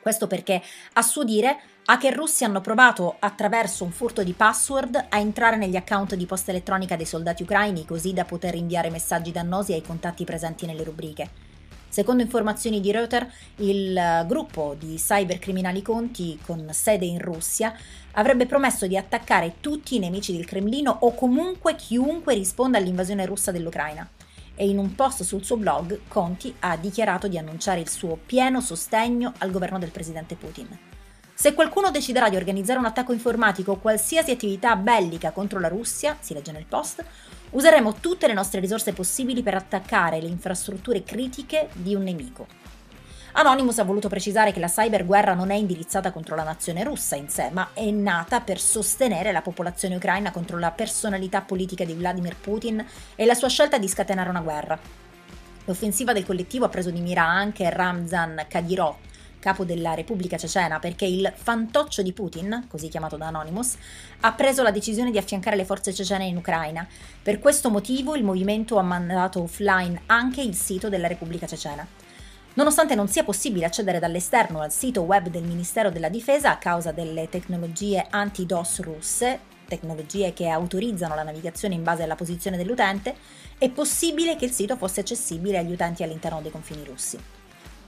Questo 0.00 0.28
perché, 0.28 0.62
a 0.92 1.02
suo 1.02 1.24
dire, 1.24 1.58
hacker 1.86 2.14
russi 2.14 2.44
hanno 2.44 2.60
provato 2.60 3.16
attraverso 3.18 3.82
un 3.82 3.90
furto 3.90 4.22
di 4.22 4.34
password 4.34 5.06
a 5.08 5.18
entrare 5.18 5.56
negli 5.56 5.74
account 5.74 6.14
di 6.14 6.26
posta 6.26 6.52
elettronica 6.52 6.94
dei 6.94 7.06
soldati 7.06 7.42
ucraini 7.42 7.84
così 7.84 8.12
da 8.12 8.24
poter 8.24 8.54
inviare 8.54 8.88
messaggi 8.88 9.32
dannosi 9.32 9.72
ai 9.72 9.82
contatti 9.82 10.22
presenti 10.22 10.64
nelle 10.64 10.84
rubriche. 10.84 11.45
Secondo 11.96 12.22
informazioni 12.22 12.82
di 12.82 12.92
Reuters, 12.92 13.26
il 13.56 14.24
gruppo 14.26 14.76
di 14.78 14.96
cybercriminali 14.96 15.80
conti 15.80 16.38
con 16.44 16.68
sede 16.72 17.06
in 17.06 17.18
Russia 17.18 17.74
avrebbe 18.12 18.44
promesso 18.44 18.86
di 18.86 18.98
attaccare 18.98 19.54
tutti 19.60 19.96
i 19.96 19.98
nemici 19.98 20.36
del 20.36 20.44
Cremlino 20.44 20.94
o 21.00 21.14
comunque 21.14 21.74
chiunque 21.74 22.34
risponda 22.34 22.76
all'invasione 22.76 23.24
russa 23.24 23.50
dell'Ucraina 23.50 24.06
e 24.54 24.68
in 24.68 24.76
un 24.76 24.94
post 24.94 25.22
sul 25.22 25.42
suo 25.42 25.56
blog 25.56 26.00
Conti 26.06 26.54
ha 26.58 26.76
dichiarato 26.76 27.28
di 27.28 27.38
annunciare 27.38 27.80
il 27.80 27.88
suo 27.88 28.18
pieno 28.26 28.60
sostegno 28.60 29.32
al 29.38 29.50
governo 29.50 29.78
del 29.78 29.90
presidente 29.90 30.34
Putin. 30.34 30.68
Se 31.32 31.54
qualcuno 31.54 31.90
deciderà 31.90 32.28
di 32.28 32.36
organizzare 32.36 32.78
un 32.78 32.84
attacco 32.84 33.12
informatico 33.12 33.72
o 33.72 33.78
qualsiasi 33.78 34.30
attività 34.30 34.76
bellica 34.76 35.32
contro 35.32 35.60
la 35.60 35.68
Russia, 35.68 36.16
si 36.20 36.34
legge 36.34 36.52
nel 36.52 36.66
post, 36.66 37.02
useremo 37.50 37.94
tutte 37.94 38.26
le 38.26 38.34
nostre 38.34 38.60
risorse 38.60 38.92
possibili 38.92 39.42
per 39.42 39.54
attaccare 39.54 40.20
le 40.20 40.28
infrastrutture 40.28 41.02
critiche 41.02 41.68
di 41.72 41.94
un 41.94 42.02
nemico. 42.02 42.46
Anonymous 43.38 43.78
ha 43.78 43.84
voluto 43.84 44.08
precisare 44.08 44.50
che 44.50 44.60
la 44.60 44.66
cyberguerra 44.66 45.34
non 45.34 45.50
è 45.50 45.54
indirizzata 45.54 46.10
contro 46.10 46.34
la 46.36 46.42
nazione 46.42 46.82
russa 46.82 47.16
in 47.16 47.28
sé, 47.28 47.50
ma 47.52 47.68
è 47.74 47.90
nata 47.90 48.40
per 48.40 48.58
sostenere 48.58 49.30
la 49.30 49.42
popolazione 49.42 49.96
ucraina 49.96 50.30
contro 50.30 50.58
la 50.58 50.70
personalità 50.70 51.42
politica 51.42 51.84
di 51.84 51.92
Vladimir 51.92 52.34
Putin 52.36 52.82
e 53.14 53.26
la 53.26 53.34
sua 53.34 53.50
scelta 53.50 53.76
di 53.76 53.88
scatenare 53.88 54.30
una 54.30 54.40
guerra. 54.40 54.78
L'offensiva 55.66 56.14
del 56.14 56.24
collettivo 56.24 56.64
ha 56.64 56.70
preso 56.70 56.90
di 56.90 57.00
mira 57.00 57.24
anche 57.24 57.68
Ramzan 57.68 58.46
Kadyrov, 58.48 58.96
capo 59.46 59.64
della 59.64 59.94
Repubblica 59.94 60.36
Cecena, 60.36 60.80
perché 60.80 61.04
il 61.04 61.32
fantoccio 61.32 62.02
di 62.02 62.12
Putin, 62.12 62.66
così 62.68 62.88
chiamato 62.88 63.16
da 63.16 63.28
Anonymous, 63.28 63.76
ha 64.22 64.32
preso 64.32 64.64
la 64.64 64.72
decisione 64.72 65.12
di 65.12 65.18
affiancare 65.18 65.54
le 65.54 65.64
forze 65.64 65.94
cecene 65.94 66.24
in 66.26 66.36
Ucraina. 66.36 66.84
Per 67.22 67.38
questo 67.38 67.70
motivo 67.70 68.16
il 68.16 68.24
movimento 68.24 68.76
ha 68.76 68.82
mandato 68.82 69.42
offline 69.42 70.02
anche 70.06 70.40
il 70.40 70.56
sito 70.56 70.88
della 70.88 71.06
Repubblica 71.06 71.46
Cecena. 71.46 71.86
Nonostante 72.54 72.96
non 72.96 73.06
sia 73.06 73.22
possibile 73.22 73.66
accedere 73.66 74.00
dall'esterno 74.00 74.62
al 74.62 74.72
sito 74.72 75.02
web 75.02 75.28
del 75.28 75.44
Ministero 75.44 75.90
della 75.90 76.08
Difesa 76.08 76.50
a 76.50 76.58
causa 76.58 76.90
delle 76.90 77.28
tecnologie 77.28 78.04
anti-DOS 78.10 78.80
russe, 78.80 79.40
tecnologie 79.68 80.32
che 80.32 80.48
autorizzano 80.48 81.14
la 81.14 81.22
navigazione 81.22 81.74
in 81.74 81.84
base 81.84 82.02
alla 82.02 82.16
posizione 82.16 82.56
dell'utente, 82.56 83.14
è 83.58 83.70
possibile 83.70 84.34
che 84.34 84.46
il 84.46 84.50
sito 84.50 84.76
fosse 84.76 85.00
accessibile 85.00 85.58
agli 85.58 85.70
utenti 85.70 86.02
all'interno 86.02 86.40
dei 86.40 86.50
confini 86.50 86.82
russi. 86.82 87.44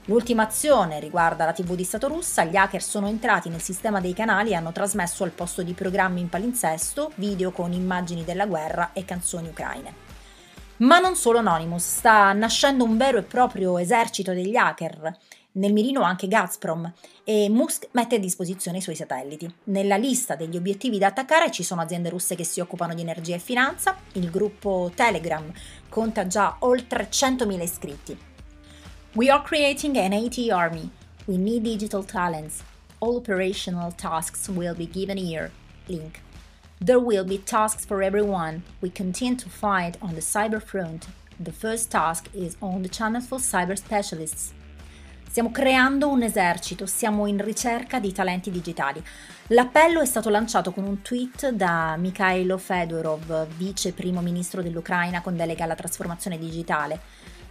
L'ultima 0.09 0.47
azione 0.47 0.99
riguarda 0.99 1.45
la 1.45 1.53
TV 1.53 1.75
di 1.75 1.83
Stato 1.83 2.07
russa, 2.07 2.43
gli 2.43 2.55
hacker 2.55 2.81
sono 2.81 3.07
entrati 3.07 3.47
nel 3.47 3.61
sistema 3.61 4.01
dei 4.01 4.13
canali 4.13 4.49
e 4.49 4.55
hanno 4.55 4.71
trasmesso 4.71 5.23
al 5.23 5.29
posto 5.29 5.61
di 5.61 5.73
programmi 5.73 6.19
in 6.19 6.29
palinsesto 6.29 7.11
video 7.17 7.51
con 7.51 7.73
immagini 7.73 8.23
della 8.23 8.47
guerra 8.47 8.89
e 8.93 9.05
canzoni 9.05 9.49
ucraine. 9.49 9.93
Ma 10.77 10.97
non 10.97 11.15
solo 11.15 11.37
Anonymous, 11.37 11.97
sta 11.97 12.33
nascendo 12.33 12.85
un 12.85 12.97
vero 12.97 13.19
e 13.19 13.23
proprio 13.23 13.77
esercito 13.77 14.33
degli 14.33 14.55
hacker. 14.55 15.15
Nel 15.51 15.73
mirino 15.73 16.01
anche 16.01 16.27
Gazprom 16.27 16.91
e 17.23 17.47
Musk 17.47 17.89
mette 17.91 18.15
a 18.15 18.19
disposizione 18.19 18.79
i 18.79 18.81
suoi 18.81 18.95
satelliti. 18.95 19.53
Nella 19.65 19.97
lista 19.97 20.33
degli 20.33 20.57
obiettivi 20.57 20.97
da 20.97 21.07
attaccare 21.07 21.51
ci 21.51 21.61
sono 21.61 21.81
aziende 21.81 22.09
russe 22.09 22.33
che 22.33 22.43
si 22.43 22.59
occupano 22.59 22.95
di 22.95 23.01
energia 23.01 23.35
e 23.35 23.39
finanza, 23.39 23.95
il 24.13 24.31
gruppo 24.31 24.91
Telegram 24.95 25.51
conta 25.87 26.25
già 26.25 26.55
oltre 26.61 27.09
100.000 27.11 27.61
iscritti. 27.61 28.28
We 29.15 29.27
are 29.31 29.41
creating 29.41 29.97
an 29.97 30.13
AT 30.13 30.37
army. 30.51 30.91
We 31.25 31.37
need 31.37 31.63
digital 31.63 32.03
talents. 32.03 32.61
All 32.99 33.17
operational 33.17 33.91
tasks 33.91 34.47
will 34.47 34.75
be 34.75 34.85
given 34.85 35.17
here. 35.17 35.49
Link. 35.87 36.21
There 36.79 36.99
will 36.99 37.23
be 37.23 37.39
tasks 37.39 37.85
for 37.85 38.03
everyone. 38.03 38.61
We 38.81 38.91
continue 38.91 39.35
to 39.37 39.49
fight 39.49 39.97
on 39.99 40.13
the 40.13 40.21
cyber 40.21 40.61
front. 40.61 41.07
The 41.39 41.51
first 41.51 41.89
task 41.89 42.29
is 42.35 42.55
on 42.61 42.83
the 42.83 42.87
channel 42.87 43.19
for 43.19 43.39
cyber 43.39 43.75
specialists. 43.75 44.53
Stiamo 45.27 45.49
creando 45.51 46.09
un 46.09 46.21
esercito, 46.21 46.85
siamo 46.85 47.25
in 47.25 47.43
ricerca 47.43 47.99
di 47.99 48.11
talenti 48.11 48.51
digitali. 48.51 49.03
L'appello 49.47 50.01
è 50.01 50.05
stato 50.05 50.29
lanciato 50.29 50.71
con 50.71 50.83
un 50.83 51.01
tweet 51.01 51.49
da 51.49 51.95
Mikhailo 51.97 52.57
Fedorov, 52.59 53.47
vice 53.57 53.93
primo 53.93 54.21
ministro 54.21 54.61
dell'Ucraina 54.61 55.21
con 55.21 55.35
delega 55.35 55.63
alla 55.63 55.75
trasformazione 55.75 56.37
digitale. 56.37 56.99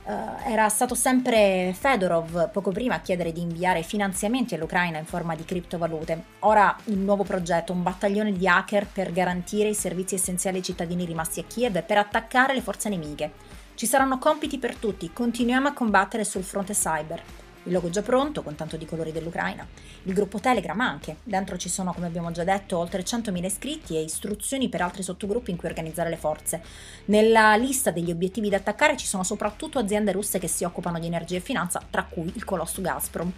Uh, 0.08 0.50
era 0.50 0.70
stato 0.70 0.94
sempre 0.94 1.74
Fedorov 1.78 2.48
poco 2.50 2.70
prima 2.70 2.94
a 2.94 3.00
chiedere 3.00 3.30
di 3.30 3.42
inviare 3.42 3.82
finanziamenti 3.82 4.54
all'Ucraina 4.54 4.96
in 4.96 5.04
forma 5.04 5.36
di 5.36 5.44
criptovalute. 5.44 6.22
Ora 6.40 6.74
il 6.84 6.96
nuovo 6.96 7.24
progetto, 7.24 7.74
un 7.74 7.82
battaglione 7.82 8.32
di 8.32 8.48
hacker 8.48 8.86
per 8.86 9.12
garantire 9.12 9.68
i 9.68 9.74
servizi 9.74 10.14
essenziali 10.14 10.56
ai 10.56 10.62
cittadini 10.62 11.04
rimasti 11.04 11.40
a 11.40 11.44
Kiev 11.44 11.76
e 11.76 11.82
per 11.82 11.98
attaccare 11.98 12.54
le 12.54 12.62
forze 12.62 12.88
nemiche. 12.88 13.32
Ci 13.74 13.84
saranno 13.84 14.16
compiti 14.16 14.56
per 14.56 14.76
tutti, 14.76 15.12
continuiamo 15.12 15.68
a 15.68 15.74
combattere 15.74 16.24
sul 16.24 16.42
fronte 16.42 16.72
cyber 16.72 17.22
il 17.64 17.72
logo 17.72 17.90
già 17.90 18.02
pronto 18.02 18.42
con 18.42 18.54
tanto 18.54 18.76
di 18.76 18.86
colori 18.86 19.12
dell'Ucraina, 19.12 19.66
il 20.04 20.12
gruppo 20.14 20.38
Telegram 20.38 20.78
anche, 20.80 21.16
dentro 21.22 21.56
ci 21.56 21.68
sono 21.68 21.92
come 21.92 22.06
abbiamo 22.06 22.30
già 22.30 22.44
detto 22.44 22.78
oltre 22.78 23.02
100.000 23.02 23.44
iscritti 23.44 23.96
e 23.96 24.02
istruzioni 24.02 24.68
per 24.68 24.82
altri 24.82 25.02
sottogruppi 25.02 25.50
in 25.50 25.56
cui 25.56 25.68
organizzare 25.68 26.10
le 26.10 26.16
forze. 26.16 26.62
Nella 27.06 27.54
lista 27.56 27.90
degli 27.90 28.10
obiettivi 28.10 28.48
da 28.48 28.56
attaccare 28.56 28.96
ci 28.96 29.06
sono 29.06 29.22
soprattutto 29.22 29.78
aziende 29.78 30.12
russe 30.12 30.38
che 30.38 30.48
si 30.48 30.64
occupano 30.64 30.98
di 30.98 31.06
energia 31.06 31.36
e 31.36 31.40
finanza, 31.40 31.82
tra 31.90 32.04
cui 32.04 32.32
il 32.34 32.44
colosso 32.44 32.80
Gazprom. 32.80 33.32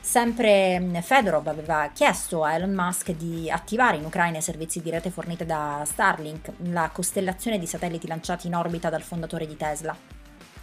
Sempre 0.00 0.80
mm, 0.80 0.96
Fedorov 0.96 1.46
aveva 1.46 1.90
chiesto 1.92 2.42
a 2.42 2.54
Elon 2.54 2.72
Musk 2.72 3.12
di 3.12 3.50
attivare 3.50 3.98
in 3.98 4.04
Ucraina 4.04 4.38
i 4.38 4.42
servizi 4.42 4.80
di 4.80 4.90
rete 4.90 5.10
fornite 5.10 5.44
da 5.44 5.82
Starlink, 5.84 6.52
la 6.70 6.88
costellazione 6.90 7.58
di 7.58 7.66
satelliti 7.66 8.06
lanciati 8.06 8.46
in 8.46 8.56
orbita 8.56 8.88
dal 8.88 9.02
fondatore 9.02 9.46
di 9.46 9.56
Tesla. 9.56 10.19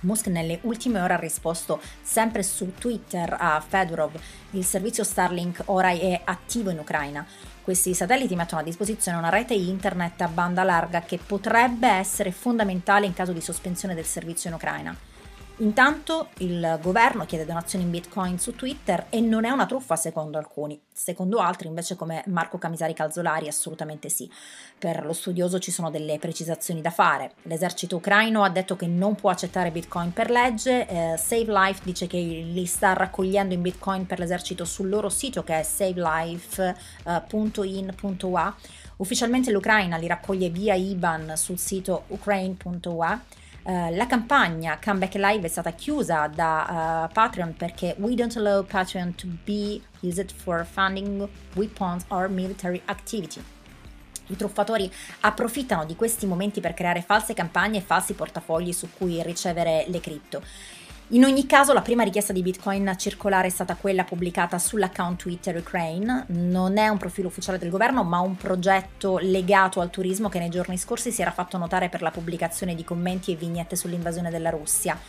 Musk 0.07 0.27
nelle 0.27 0.59
ultime 0.61 1.01
ore 1.01 1.15
ha 1.15 1.19
risposto 1.19 1.81
sempre 2.01 2.41
su 2.41 2.73
Twitter 2.75 3.35
a 3.37 3.61
Fedorov, 3.65 4.17
il 4.51 4.63
servizio 4.63 5.03
Starlink 5.03 5.63
ora 5.65 5.89
è 5.89 6.21
attivo 6.23 6.69
in 6.69 6.79
Ucraina. 6.79 7.25
Questi 7.61 7.93
satelliti 7.93 8.33
mettono 8.33 8.61
a 8.61 8.63
disposizione 8.63 9.17
una 9.17 9.27
rete 9.27 9.53
internet 9.53 10.21
a 10.21 10.29
banda 10.29 10.63
larga 10.63 11.01
che 11.01 11.19
potrebbe 11.23 11.89
essere 11.89 12.31
fondamentale 12.31 13.05
in 13.05 13.13
caso 13.13 13.33
di 13.33 13.41
sospensione 13.41 13.93
del 13.93 14.05
servizio 14.05 14.49
in 14.49 14.55
Ucraina. 14.55 14.95
Intanto 15.59 16.29
il 16.37 16.77
governo 16.83 17.25
chiede 17.25 17.43
donazioni 17.43 17.83
in 17.83 17.89
bitcoin 17.89 18.37
su 18.37 18.53
Twitter 18.55 19.07
e 19.09 19.21
non 19.21 19.43
è 19.43 19.49
una 19.49 19.65
truffa 19.65 19.95
secondo 19.95 20.37
alcuni, 20.37 20.79
secondo 20.93 21.39
altri 21.39 21.67
invece 21.67 21.95
come 21.95 22.21
Marco 22.27 22.59
Camisari 22.59 22.93
Calzolari 22.93 23.47
assolutamente 23.47 24.07
sì. 24.09 24.29
Per 24.77 25.03
lo 25.03 25.13
studioso 25.13 25.57
ci 25.57 25.71
sono 25.71 25.89
delle 25.89 26.19
precisazioni 26.19 26.79
da 26.81 26.91
fare. 26.91 27.31
L'esercito 27.43 27.95
ucraino 27.95 28.43
ha 28.43 28.49
detto 28.49 28.75
che 28.75 28.85
non 28.85 29.15
può 29.15 29.31
accettare 29.31 29.71
bitcoin 29.71 30.13
per 30.13 30.29
legge, 30.29 30.87
eh, 30.87 31.17
Save 31.17 31.51
Life 31.51 31.81
dice 31.83 32.05
che 32.05 32.17
li 32.19 32.65
sta 32.67 32.93
raccogliendo 32.93 33.55
in 33.55 33.63
bitcoin 33.63 34.05
per 34.05 34.19
l'esercito 34.19 34.63
sul 34.63 34.89
loro 34.89 35.09
sito 35.09 35.43
che 35.43 35.61
è 35.61 35.63
savelife.in.ua. 35.63 36.85
Ufficialmente 38.97 39.51
l'Ucraina 39.51 39.97
li 39.97 40.05
raccoglie 40.05 40.49
via 40.49 40.75
IBAN 40.75 41.33
sul 41.35 41.57
sito 41.57 42.03
ukraine.ua 42.09 43.21
Uh, 43.67 43.93
la 43.97 44.05
campagna 44.05 44.79
Comeback 44.81 45.15
Live 45.15 45.45
è 45.45 45.49
stata 45.49 45.71
chiusa 45.71 46.27
da 46.27 47.09
uh, 47.09 47.13
Patreon 47.13 47.53
perché 47.57 47.95
we 47.97 48.15
don't 48.15 48.33
allow 48.37 48.63
Patreon 48.63 49.13
to 49.15 49.27
be 49.43 49.81
used 49.99 50.31
for 50.31 50.65
funding 50.65 51.27
weapons 51.53 52.05
or 52.07 52.29
military 52.29 52.81
activity. 52.85 53.43
I 54.27 54.37
truffatori 54.37 54.89
approfittano 55.19 55.83
di 55.83 55.97
questi 55.97 56.25
momenti 56.25 56.61
per 56.61 56.73
creare 56.73 57.01
false 57.01 57.33
campagne 57.33 57.79
e 57.79 57.81
falsi 57.81 58.13
portafogli 58.13 58.71
su 58.71 58.87
cui 58.95 59.21
ricevere 59.21 59.83
le 59.89 59.99
cripto. 59.99 60.41
In 61.11 61.23
ogni 61.23 61.45
caso, 61.45 61.71
la 61.71 61.81
prima 61.81 62.03
richiesta 62.03 62.33
di 62.33 62.41
Bitcoin 62.41 62.89
a 62.89 62.97
circolare 62.97 63.47
è 63.47 63.49
stata 63.49 63.77
quella 63.77 64.03
pubblicata 64.03 64.59
sull'account 64.59 65.17
Twitter 65.17 65.55
Ukraine. 65.55 66.25
Non 66.27 66.77
è 66.77 66.89
un 66.89 66.97
profilo 66.97 67.29
ufficiale 67.29 67.57
del 67.57 67.69
governo, 67.69 68.03
ma 68.03 68.19
un 68.19 68.35
progetto 68.35 69.17
legato 69.17 69.79
al 69.79 69.89
turismo 69.89 70.27
che 70.27 70.39
nei 70.39 70.49
giorni 70.49 70.77
scorsi 70.77 71.13
si 71.13 71.21
era 71.21 71.31
fatto 71.31 71.57
notare 71.57 71.87
per 71.87 72.01
la 72.01 72.11
pubblicazione 72.11 72.75
di 72.75 72.83
commenti 72.83 73.31
e 73.31 73.35
vignette 73.35 73.77
sull'invasione 73.77 74.29
della 74.29 74.49
Russia. 74.49 74.99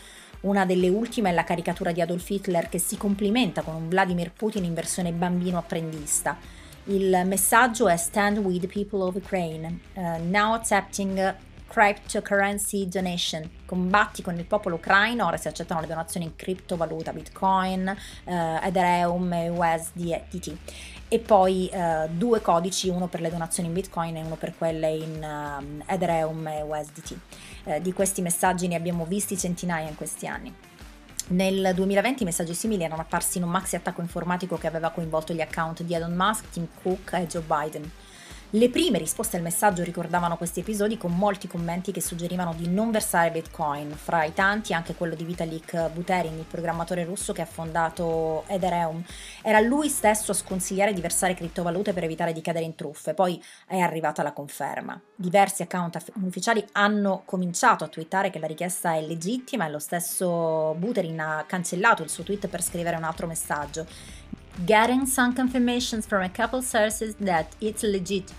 Una 0.43 0.65
delle 0.65 0.89
ultime 0.89 1.31
è 1.31 1.33
la 1.33 1.43
caricatura 1.43 1.91
di 1.91 2.01
Adolf 2.01 2.31
Hitler 2.31 2.69
che 2.69 2.79
si 2.79 2.97
complimenta 2.97 3.63
con 3.63 3.75
un 3.75 3.89
Vladimir 3.89 4.31
Putin 4.31 4.63
in 4.63 4.75
versione 4.75 5.11
bambino 5.11 5.59
apprendista. 5.59 6.39
Il 6.85 7.23
messaggio 7.27 7.89
è 7.89 7.97
Stand 7.97 8.39
with 8.39 8.61
the 8.61 8.69
people 8.69 9.03
of 9.03 9.17
Ukraine, 9.17 9.81
uh, 9.95 10.23
now 10.23 10.55
accepting 10.55 11.35
cryptocurrency 11.69 12.89
donation. 12.89 13.49
Combatti 13.65 14.23
con 14.23 14.37
il 14.37 14.45
popolo 14.45 14.77
ucraino, 14.77 15.27
ora 15.27 15.37
si 15.37 15.49
accettano 15.49 15.81
le 15.81 15.87
donazioni 15.87 16.27
in 16.27 16.35
criptovaluta, 16.35 17.13
bitcoin, 17.13 17.95
eh, 18.25 18.61
Ethereum 18.63 19.33
e 19.33 19.49
USDT. 19.51 20.57
E 21.11 21.19
poi 21.21 21.69
eh, 21.69 22.09
due 22.11 22.41
codici, 22.41 22.89
uno 22.89 23.07
per 23.07 23.21
le 23.21 23.31
donazioni 23.31 23.69
in 23.69 23.75
bitcoin 23.75 24.17
e 24.17 24.23
uno 24.23 24.37
per 24.37 24.55
quelle 24.57 24.91
in 24.91 25.23
um, 25.23 25.83
Ethereum 25.87 26.47
e 26.49 26.63
USDT. 26.63 27.19
Eh, 27.65 27.81
di 27.81 27.93
questi 27.93 28.21
messaggi 28.21 28.67
ne 28.67 28.75
abbiamo 28.75 29.05
visti 29.05 29.37
centinaia 29.37 29.89
in 29.89 29.95
questi 29.95 30.27
anni. 30.27 30.55
Nel 31.29 31.73
2020 31.75 32.25
messaggi 32.25 32.55
simili 32.55 32.85
erano 32.85 33.03
apparsi 33.03 33.37
in 33.37 33.45
un 33.45 33.51
maxi 33.51 33.77
attacco 33.77 34.01
informatico 34.01 34.57
che 34.57 34.67
aveva 34.67 34.91
coinvolto 34.91 35.35
gli 35.35 35.43
account 35.43 35.83
di 35.83 35.93
Elon 35.93 36.15
Musk, 36.15 36.49
Tim 36.51 36.67
Cook 36.83 37.13
e 37.13 37.27
Joe 37.27 37.43
Biden. 37.43 37.91
Le 38.53 38.71
prime 38.71 38.97
risposte 38.97 39.37
al 39.37 39.43
messaggio 39.43 39.83
ricordavano 39.83 40.39
questi 40.39 40.61
episodi 40.61 40.97
con 40.97 41.15
molti 41.15 41.47
commenti 41.47 41.93
che 41.93 42.01
suggerivano 42.01 42.55
di 42.55 42.67
non 42.67 42.91
versare 42.91 43.31
Bitcoin, 43.31 43.91
fra 43.91 44.25
i 44.25 44.33
tanti 44.33 44.73
anche 44.73 44.95
quello 44.95 45.15
di 45.15 45.25
Vitalik 45.25 45.91
Buterin, 45.91 46.39
il 46.39 46.47
programmatore 46.47 47.05
russo 47.05 47.35
che 47.35 47.43
ha 47.43 47.47
fondato 47.47 48.45
Ethereum. 48.47 49.05
Era 49.43 49.61
lui 49.61 49.91
stesso 49.91 50.31
a 50.31 50.35
sconsigliare 50.35 50.95
di 50.95 51.03
versare 51.03 51.35
criptovalute 51.35 51.93
per 51.93 52.05
evitare 52.05 52.33
di 52.33 52.41
cadere 52.41 52.65
in 52.65 52.75
truffe, 52.75 53.13
poi 53.13 53.39
è 53.67 53.81
arrivata 53.81 54.23
la 54.23 54.33
conferma. 54.33 54.99
Diversi 55.15 55.61
account 55.61 56.03
ufficiali 56.23 56.65
hanno 56.73 57.25
cominciato 57.27 57.85
a 57.85 57.89
twittare 57.89 58.31
che 58.31 58.39
la 58.39 58.47
richiesta 58.47 58.95
è 58.95 59.03
legittima 59.03 59.67
e 59.67 59.71
lo 59.71 59.79
stesso 59.79 60.75
Buterin 60.79 61.21
ha 61.21 61.45
cancellato 61.47 62.03
il 62.03 62.09
suo 62.09 62.25
tweet 62.25 62.49
per 62.49 62.63
scrivere 62.63 62.97
un 62.97 63.05
altro 63.05 63.27
messaggio 63.27 63.85
getting 64.67 65.07
some 65.07 65.33
confirmations 65.35 66.07
from 66.07 66.23
a 66.23 66.29
couple 66.29 66.63
sources 66.63 67.15
that 67.21 67.55
it's 67.61 67.83
legit. 67.83 68.33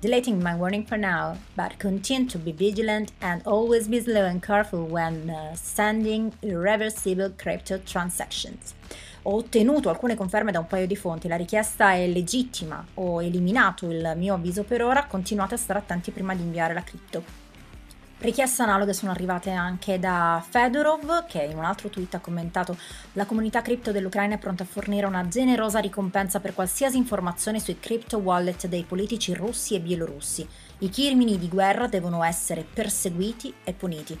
Deleting 0.00 0.42
my 0.42 0.54
warning 0.54 0.84
for 0.84 0.98
now, 0.98 1.38
but 1.56 1.78
continue 1.78 2.28
to 2.28 2.38
be 2.38 2.52
vigilant 2.52 3.10
and 3.20 3.42
always 3.46 3.88
be 3.88 4.00
slow 4.00 4.24
and 4.24 4.42
careful 4.42 4.84
when 4.84 5.30
uh, 5.30 5.54
sending 5.54 6.32
irreversible 6.42 7.30
crypto 7.36 7.78
transactions. 7.78 8.74
Ho 9.22 9.36
ottenuto 9.36 9.88
alcune 9.88 10.14
conferme 10.14 10.52
da 10.52 10.58
un 10.58 10.66
paio 10.66 10.86
di 10.86 10.96
fonti, 10.96 11.26
la 11.26 11.36
richiesta 11.36 11.94
è 11.94 12.06
legittima, 12.06 12.84
ho 12.94 13.22
eliminato 13.22 13.90
il 13.90 14.12
mio 14.16 14.34
avviso 14.34 14.64
per 14.64 14.82
ora, 14.82 15.06
continuate 15.06 15.54
a 15.54 15.58
stare 15.58 15.78
attenti 15.78 16.10
prima 16.10 16.34
di 16.34 16.42
inviare 16.42 16.74
la 16.74 16.82
cripto. 16.82 17.43
Richieste 18.24 18.62
analoghe 18.62 18.94
sono 18.94 19.10
arrivate 19.10 19.50
anche 19.50 19.98
da 19.98 20.42
Fedorov, 20.48 21.26
che 21.26 21.42
in 21.42 21.58
un 21.58 21.64
altro 21.64 21.90
tweet 21.90 22.14
ha 22.14 22.20
commentato 22.20 22.74
la 23.12 23.26
comunità 23.26 23.60
cripto 23.60 23.92
dell'Ucraina 23.92 24.36
è 24.36 24.38
pronta 24.38 24.62
a 24.62 24.66
fornire 24.66 25.04
una 25.04 25.28
generosa 25.28 25.78
ricompensa 25.78 26.40
per 26.40 26.54
qualsiasi 26.54 26.96
informazione 26.96 27.60
sui 27.60 27.78
crypto 27.78 28.16
wallet 28.16 28.66
dei 28.66 28.84
politici 28.84 29.34
russi 29.34 29.74
e 29.74 29.80
bielorussi. 29.80 30.48
I 30.78 30.88
crimini 30.88 31.36
di 31.36 31.50
guerra 31.50 31.86
devono 31.86 32.24
essere 32.24 32.64
perseguiti 32.64 33.52
e 33.62 33.74
puniti. 33.74 34.18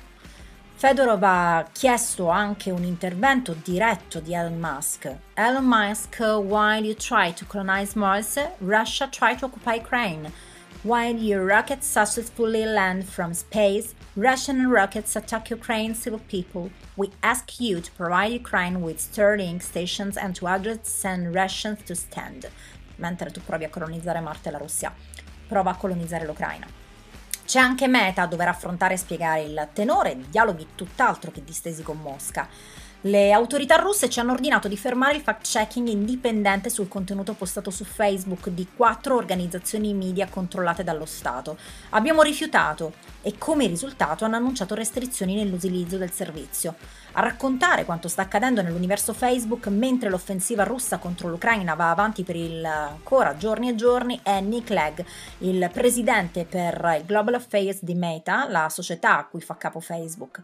Fedorov 0.74 1.22
ha 1.22 1.66
chiesto 1.72 2.28
anche 2.28 2.70
un 2.70 2.84
intervento 2.84 3.56
diretto 3.64 4.20
di 4.20 4.34
Elon 4.34 4.58
Musk. 4.58 5.16
Elon 5.32 5.64
Musk, 5.64 6.18
while 6.18 6.84
you 6.84 6.94
try 6.94 7.32
to 7.32 7.46
colonize 7.46 7.98
Mars, 7.98 8.38
Russia 8.58 9.08
try 9.08 9.34
to 9.34 9.46
occupy 9.46 9.78
Ukraine. 9.78 10.52
While 10.84 11.16
your 11.16 11.46
rockets 11.46 11.86
successfully 11.86 12.66
land 12.66 13.06
from 13.06 13.32
space, 13.32 13.94
Russian 14.16 14.68
rockets 14.68 15.16
attack 15.16 15.48
Ukraine's 15.48 15.98
civil 15.98 16.20
people. 16.28 16.70
We 16.94 17.10
ask 17.22 17.58
you 17.58 17.80
to 17.80 17.90
provide 17.92 18.32
Ukraine 18.32 18.82
with 18.82 18.98
Starlink 18.98 19.62
stations 19.62 20.18
and 20.18 20.34
to 20.34 20.46
address 20.46 20.80
send 20.82 21.34
Russians 21.34 21.78
to 21.86 21.94
stand. 21.94 22.50
Mentre 22.96 23.30
tu 23.30 23.40
provi 23.40 23.64
a 23.64 23.70
colonizzare 23.70 24.20
Marte, 24.20 24.50
la 24.50 24.58
Russia 24.58 24.92
prova 25.48 25.70
a 25.70 25.76
colonizzare 25.76 26.26
l'Ucraina. 26.26 26.66
C'è 27.46 27.60
anche 27.60 27.88
Meta 27.88 28.20
a 28.20 28.26
dover 28.26 28.48
affrontare 28.48 28.92
e 28.92 28.98
spiegare 28.98 29.40
il 29.40 29.68
tenore 29.72 30.14
di 30.14 30.26
dialoghi 30.28 30.66
tutt'altro 30.74 31.30
che 31.30 31.42
distesi 31.42 31.82
con 31.82 31.98
Mosca. 31.98 32.46
Le 33.06 33.32
autorità 33.32 33.76
russe 33.76 34.08
ci 34.08 34.18
hanno 34.18 34.32
ordinato 34.32 34.66
di 34.66 34.78
fermare 34.78 35.16
il 35.16 35.20
fact-checking 35.20 35.88
indipendente 35.88 36.70
sul 36.70 36.88
contenuto 36.88 37.34
postato 37.34 37.70
su 37.70 37.84
Facebook 37.84 38.48
di 38.48 38.66
quattro 38.74 39.16
organizzazioni 39.16 39.92
media 39.92 40.26
controllate 40.26 40.82
dallo 40.84 41.04
Stato. 41.04 41.58
Abbiamo 41.90 42.22
rifiutato 42.22 42.94
e 43.24 43.36
come 43.38 43.66
risultato 43.66 44.24
hanno 44.24 44.36
annunciato 44.36 44.74
restrizioni 44.74 45.34
nell'utilizzo 45.34 45.96
del 45.96 46.12
servizio. 46.12 46.74
A 47.12 47.20
raccontare 47.20 47.84
quanto 47.84 48.08
sta 48.08 48.22
accadendo 48.22 48.60
nell'universo 48.60 49.12
Facebook 49.12 49.68
mentre 49.68 50.10
l'offensiva 50.10 50.64
russa 50.64 50.98
contro 50.98 51.28
l'Ucraina 51.28 51.74
va 51.74 51.90
avanti 51.90 52.22
per 52.22 52.36
il 52.36 52.64
ancora 52.64 53.36
giorni 53.36 53.68
e 53.68 53.74
giorni 53.74 54.20
è 54.22 54.40
Nick 54.40 54.68
Legg, 54.70 55.00
il 55.38 55.70
presidente 55.72 56.44
per 56.44 56.96
il 56.98 57.06
Global 57.06 57.34
Affairs 57.34 57.82
di 57.82 57.94
Meta, 57.94 58.46
la 58.48 58.68
società 58.68 59.18
a 59.18 59.24
cui 59.26 59.40
fa 59.40 59.56
capo 59.56 59.80
Facebook. 59.80 60.42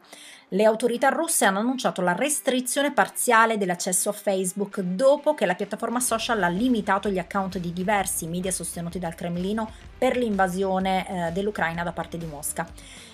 Le 0.52 0.64
autorità 0.64 1.10
russe 1.10 1.44
hanno 1.44 1.60
annunciato 1.60 2.02
la 2.02 2.12
restrizione 2.12 2.92
parziale 2.92 3.56
dell'accesso 3.56 4.08
a 4.08 4.12
Facebook 4.12 4.80
dopo 4.80 5.34
che 5.34 5.46
la 5.46 5.54
piattaforma 5.54 6.00
social 6.00 6.42
ha 6.42 6.48
limitato 6.48 7.08
gli 7.08 7.18
account 7.18 7.58
di 7.58 7.72
diversi 7.72 8.26
media 8.26 8.50
sostenuti 8.50 8.98
dal 8.98 9.14
Cremlino 9.14 9.70
per 9.96 10.16
l'invasione 10.16 11.28
eh, 11.28 11.32
dell'Ucraina 11.32 11.84
da 11.84 11.92
parte 11.92 12.18
di 12.18 12.26
Mosca. 12.26 12.66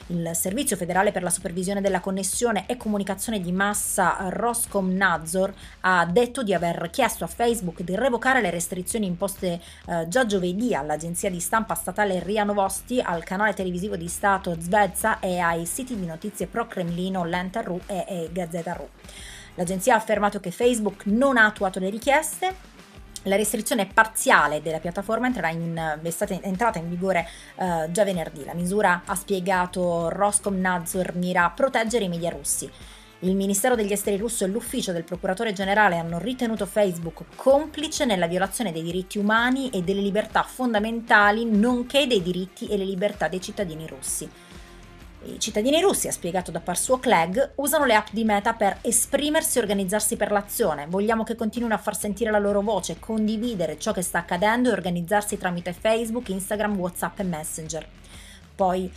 Il 0.09 0.31
Servizio 0.35 0.77
federale 0.77 1.11
per 1.11 1.25
la 1.25 1.31
supervisione 1.31 1.81
della 1.81 1.99
connessione 1.99 2.67
e 2.69 2.77
comunicazione 2.77 3.41
di 3.41 3.51
massa 3.51 4.29
Roskomnadzor 4.29 5.53
ha 5.81 6.07
detto 6.07 6.45
di 6.45 6.55
aver 6.55 6.91
chiesto 6.91 7.25
a 7.25 7.27
Facebook 7.27 7.83
di 7.83 7.97
revocare 7.97 8.41
le 8.41 8.51
restrizioni 8.51 9.07
imposte 9.07 9.61
eh, 9.87 10.07
già 10.07 10.25
giovedì 10.25 10.75
all'agenzia 10.75 11.29
di 11.29 11.41
stampa 11.41 11.75
statale 11.75 12.23
RIA 12.23 12.45
Novosti, 12.45 13.01
al 13.01 13.25
canale 13.25 13.53
televisivo 13.53 13.97
di 13.97 14.07
Stato 14.07 14.57
Zvezda 14.61 15.19
e 15.19 15.41
ai 15.41 15.67
siti 15.67 15.99
di 15.99 16.07
notizie 16.07 16.47
pro-Cremlino 16.47 17.25
Lenta.ru 17.25 17.81
e, 17.87 18.05
e 18.07 18.31
Gazzetta.ru. 18.31 18.89
L'agenzia 19.57 19.95
ha 19.95 19.97
affermato 19.97 20.39
che 20.39 20.53
Facebook 20.53 21.07
non 21.07 21.37
ha 21.37 21.47
attuato 21.47 21.81
le 21.81 21.91
richieste 21.91 22.75
la 23.27 23.37
restrizione 23.37 23.87
parziale 23.87 24.63
della 24.63 24.79
piattaforma 24.79 25.27
in, 25.27 25.99
è 26.03 26.11
stata 26.11 26.39
entrata 26.43 26.79
in 26.79 26.89
vigore 26.89 27.29
uh, 27.57 27.91
già 27.91 28.05
venerdì. 28.05 28.45
La 28.45 28.55
misura, 28.55 29.03
ha 29.05 29.15
spiegato 29.15 30.09
Roskomnadzor, 30.09 31.15
mira 31.15 31.45
a 31.45 31.51
proteggere 31.51 32.05
i 32.05 32.09
media 32.09 32.31
russi. 32.31 32.71
Il 33.21 33.35
Ministero 33.35 33.75
degli 33.75 33.93
Esteri 33.93 34.19
russo 34.19 34.45
e 34.45 34.49
l'ufficio 34.49 34.93
del 34.93 35.05
procuratore 35.05 35.55
generale 35.55 35.97
hanno 35.97 36.19
ritenuto 36.19 36.67
Facebook 36.67 37.25
complice 37.35 38.05
nella 38.05 38.27
violazione 38.27 38.73
dei 38.73 38.83
diritti 38.83 39.17
umani 39.17 39.71
e 39.71 39.83
delle 39.83 40.03
libertà 40.03 40.43
fondamentali, 40.43 41.47
nonché 41.47 42.07
dei 42.07 42.23
diritti 42.23 42.67
e 42.67 42.77
le 42.77 42.85
libertà 42.85 43.29
dei 43.29 43.41
cittadini 43.41 43.87
russi. 43.87 44.29
I 45.25 45.41
cittadini 45.41 45.81
russi, 45.81 46.09
ha 46.09 46.13
spiegato 46.13 46.51
da 46.51 46.61
Parsuo 46.61 46.99
Clegg, 46.99 47.39
usano 47.57 47.85
le 47.85 47.95
app 47.95 48.09
di 48.11 48.23
Meta 48.23 48.53
per 48.53 48.79
esprimersi 48.83 49.59
e 49.59 49.63
organizzarsi 49.63 50.17
per 50.17 50.31
l'azione. 50.31 50.87
Vogliamo 50.87 51.25
che 51.25 51.35
continuino 51.35 51.75
a 51.75 51.79
far 51.79 51.97
sentire 51.97 52.31
la 52.31 52.39
loro 52.39 52.61
voce, 52.61 52.99
condividere 53.01 53.79
ciò 53.79 53.93
che 53.93 54.03
sta 54.03 54.19
accadendo 54.19 54.69
e 54.69 54.73
organizzarsi 54.73 55.39
tramite 55.39 55.73
Facebook, 55.73 56.29
Instagram, 56.29 56.79
WhatsApp 56.79 57.19
e 57.19 57.23
Messenger. 57.25 57.89
Poi 58.55 58.91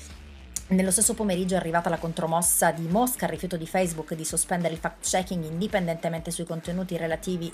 nello 0.69 0.91
stesso 0.91 1.15
pomeriggio 1.15 1.55
è 1.55 1.58
arrivata 1.58 1.89
la 1.89 1.97
contromossa 1.97 2.71
di 2.71 2.88
Mosca 2.88 3.25
al 3.25 3.32
rifiuto 3.32 3.58
di 3.58 3.65
Facebook 3.65 4.13
di 4.13 4.23
sospendere 4.23 4.73
il 4.73 4.79
fact-checking 4.79 5.43
indipendentemente 5.43 6.29
sui 6.29 6.45
contenuti 6.45 6.95
relativi, 6.95 7.51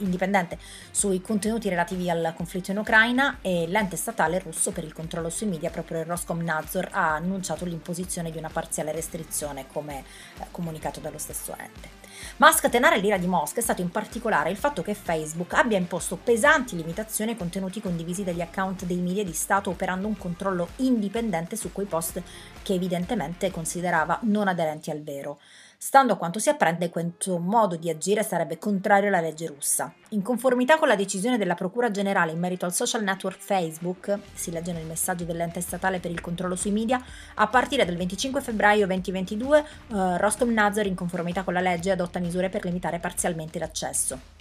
sui 0.92 1.22
contenuti 1.22 1.70
relativi 1.70 2.10
al 2.10 2.34
conflitto 2.36 2.72
in 2.72 2.78
Ucraina 2.78 3.38
e 3.42 3.68
l'ente 3.68 3.96
statale 3.96 4.40
russo 4.40 4.72
per 4.72 4.84
il 4.84 4.92
controllo 4.92 5.30
sui 5.30 5.48
media, 5.48 5.70
proprio 5.70 6.00
il 6.00 6.06
Roskomnadzor, 6.06 6.90
ha 6.92 7.14
annunciato 7.14 7.64
l'imposizione 7.64 8.32
di 8.32 8.38
una 8.38 8.50
parziale 8.50 8.92
restrizione 8.92 9.66
come 9.72 10.00
eh, 10.00 10.46
comunicato 10.52 11.00
dallo 11.00 11.18
stesso 11.18 11.56
ente. 11.58 12.05
Ma 12.38 12.48
a 12.48 12.52
scatenare 12.52 13.00
l'ira 13.00 13.18
di 13.18 13.28
Mosca 13.28 13.60
è 13.60 13.64
stato 13.64 13.82
in 13.82 13.90
particolare 13.90 14.50
il 14.50 14.58
fatto 14.58 14.82
che 14.82 14.94
Facebook 14.94 15.54
abbia 15.54 15.78
imposto 15.78 16.18
pesanti 16.18 16.76
limitazioni 16.76 17.32
ai 17.32 17.38
contenuti 17.38 17.82
condivisi 17.82 18.24
dagli 18.24 18.42
account 18.42 18.86
dei 18.86 18.98
media 18.98 19.24
di 19.24 19.34
Stato 19.34 19.70
operando 19.70 20.08
un 20.08 20.18
controllo 20.18 20.70
indipendente 20.78 21.56
su 21.56 21.72
quei 21.72 21.86
post 21.86 22.22
che 22.62 22.74
evidentemente 22.74 23.52
considerava 23.52 24.20
non 24.24 24.48
aderenti 24.48 24.92
al 24.92 25.02
vero. 25.02 25.40
Stando 25.86 26.14
a 26.14 26.18
quanto 26.18 26.40
si 26.40 26.50
apprende, 26.50 26.90
questo 26.90 27.38
modo 27.38 27.76
di 27.76 27.92
agire 27.92 28.24
sarebbe 28.24 28.58
contrario 28.58 29.10
alla 29.10 29.22
legge 29.22 29.46
russa. 29.46 29.94
In 30.10 30.24
conformità 30.24 30.80
con 30.80 30.88
la 30.88 30.96
decisione 30.96 31.38
della 31.38 31.54
Procura 31.54 31.92
Generale 31.92 32.32
in 32.32 32.40
merito 32.40 32.66
al 32.66 32.74
social 32.74 33.04
network 33.04 33.38
Facebook, 33.38 34.18
si 34.34 34.50
legge 34.50 34.74
nel 34.74 34.88
messaggio 34.88 35.26
dell'ente 35.26 35.62
statale 35.62 36.00
per 36.00 36.10
il 36.10 36.22
controllo 36.22 36.56
sui 36.56 36.72
media, 36.72 37.00
a 37.36 37.48
partire 37.50 37.86
dal 37.86 37.98
25 37.98 38.42
febbraio 38.42 38.88
2022 38.88 39.60
eh, 39.60 40.18
Rostom 40.18 40.52
Nazar, 40.52 40.88
in 40.88 40.96
conformità 40.96 41.44
con 41.44 41.54
la 41.54 41.62
legge, 41.62 41.92
adotta 41.92 42.18
misure 42.18 42.50
per 42.50 42.66
limitare 42.66 42.98
parzialmente 42.98 43.60
l'accesso 43.60 44.35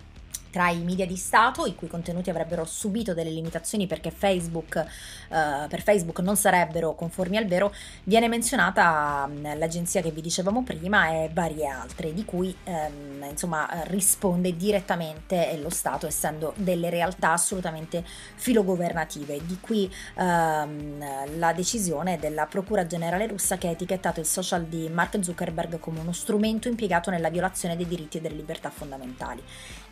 tra 0.55 0.71
i 0.71 0.85
media 0.85 1.05
di 1.05 1.17
Stato, 1.17 1.67
i 1.67 1.75
cui 1.75 1.89
contenuti 1.89 2.31
avrebbero 2.31 2.65
subito 2.65 3.13
delle 3.13 3.31
limitazioni 3.31 3.89
perché 3.89 4.13
Facebook, 4.13 4.77
eh, 4.77 5.67
per 5.69 5.83
Facebook 5.83 6.21
non 6.21 6.37
sarebbero 6.37 6.95
conformi 6.95 7.37
al 7.37 7.47
vero, 7.47 7.75
viene 8.05 8.29
menzionata 8.29 9.27
mm, 9.29 9.59
l'agenzia 9.59 10.01
che 10.01 10.13
vi 10.13 10.21
dicevamo 10.21 10.63
prima 10.63 11.09
e 11.09 11.29
varie 11.33 11.67
altre, 11.67 12.15
di 12.15 12.25
cui 12.25 12.57
ehm, 12.63 13.27
insomma 13.31 13.69
risponde 13.87 14.55
direttamente 14.55 15.59
lo 15.61 15.71
Stato, 15.71 16.07
essendo 16.07 16.53
delle 16.57 16.89
realtà 16.89 17.33
assolutamente 17.33 18.05
filogovernative, 18.07 19.45
di 19.45 19.59
qui 19.61 19.93
ehm, 20.15 21.37
la 21.37 21.53
decisione 21.53 22.17
della 22.21 22.47
Procura 22.47 22.87
Generale 22.87 23.27
russa 23.27 23.59
che 23.59 23.67
ha 23.67 23.71
etichettato 23.73 24.21
il 24.21 24.27
social 24.27 24.67
di 24.67 24.89
Mark 24.89 25.19
Zuckerberg 25.21 25.81
come 25.81 25.99
uno 25.99 26.13
strumento 26.13 26.69
impiegato 26.69 27.11
nella 27.11 27.29
violazione 27.29 27.75
dei 27.75 27.89
diritti 27.89 28.19
e 28.19 28.21
delle 28.21 28.37
libertà 28.37 28.71
fondamentali. 28.71 29.43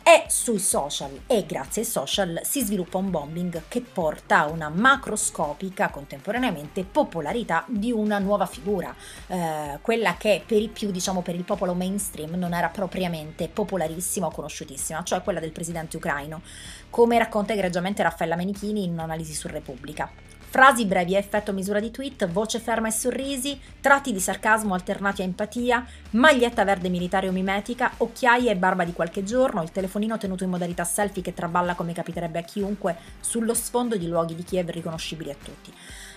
E 0.05 0.25
sui 0.27 0.59
social 0.59 1.21
e 1.27 1.45
grazie 1.45 1.83
ai 1.83 1.87
social 1.87 2.41
si 2.43 2.61
sviluppa 2.61 2.97
un 2.97 3.09
bombing 3.09 3.63
che 3.69 3.79
porta 3.79 4.39
a 4.39 4.49
una 4.49 4.67
macroscopica 4.67 5.89
contemporaneamente 5.89 6.83
popolarità 6.83 7.63
di 7.69 7.89
una 7.93 8.19
nuova 8.19 8.45
figura, 8.45 8.93
eh, 9.27 9.79
quella 9.81 10.17
che 10.17 10.43
per 10.45 10.61
i 10.61 10.67
più, 10.67 10.91
diciamo 10.91 11.21
per 11.21 11.35
il 11.35 11.45
popolo 11.45 11.73
mainstream, 11.73 12.33
non 12.33 12.53
era 12.53 12.67
propriamente 12.67 13.47
popolarissima 13.47 14.25
o 14.25 14.31
conosciutissima, 14.31 15.03
cioè 15.03 15.23
quella 15.23 15.39
del 15.39 15.53
presidente 15.53 15.95
ucraino, 15.95 16.41
come 16.89 17.17
racconta 17.17 17.53
egregiamente 17.53 18.03
Raffaella 18.03 18.35
Menichini 18.35 18.83
in 18.83 18.91
un'analisi 18.91 19.33
su 19.33 19.47
Repubblica. 19.47 20.11
Frasi 20.53 20.85
brevi 20.85 21.15
a 21.15 21.17
effetto 21.17 21.51
misura 21.51 21.79
di 21.79 21.89
tweet, 21.89 22.29
voce 22.29 22.59
ferma 22.59 22.87
e 22.87 22.91
sorrisi, 22.91 23.59
tratti 23.81 24.13
di 24.13 24.19
sarcasmo 24.19 24.75
alternati 24.75 25.23
a 25.23 25.25
empatia, 25.25 25.83
maglietta 26.11 26.63
verde 26.63 26.89
militare 26.89 27.27
o 27.27 27.31
mimetica, 27.31 27.91
occhiaie 27.97 28.51
e 28.51 28.55
barba 28.55 28.83
di 28.83 28.93
qualche 28.93 29.23
giorno, 29.23 29.63
il 29.63 29.71
telefonino 29.71 30.19
tenuto 30.19 30.43
in 30.43 30.51
modalità 30.51 30.83
selfie 30.83 31.23
che 31.23 31.33
traballa 31.33 31.73
come 31.73 31.93
capiterebbe 31.93 32.37
a 32.37 32.43
chiunque 32.43 32.95
sullo 33.19 33.55
sfondo 33.55 33.97
di 33.97 34.07
luoghi 34.07 34.35
di 34.35 34.43
Kiev 34.43 34.69
riconoscibili 34.69 35.31
a 35.31 35.35
tutti. 35.43 35.73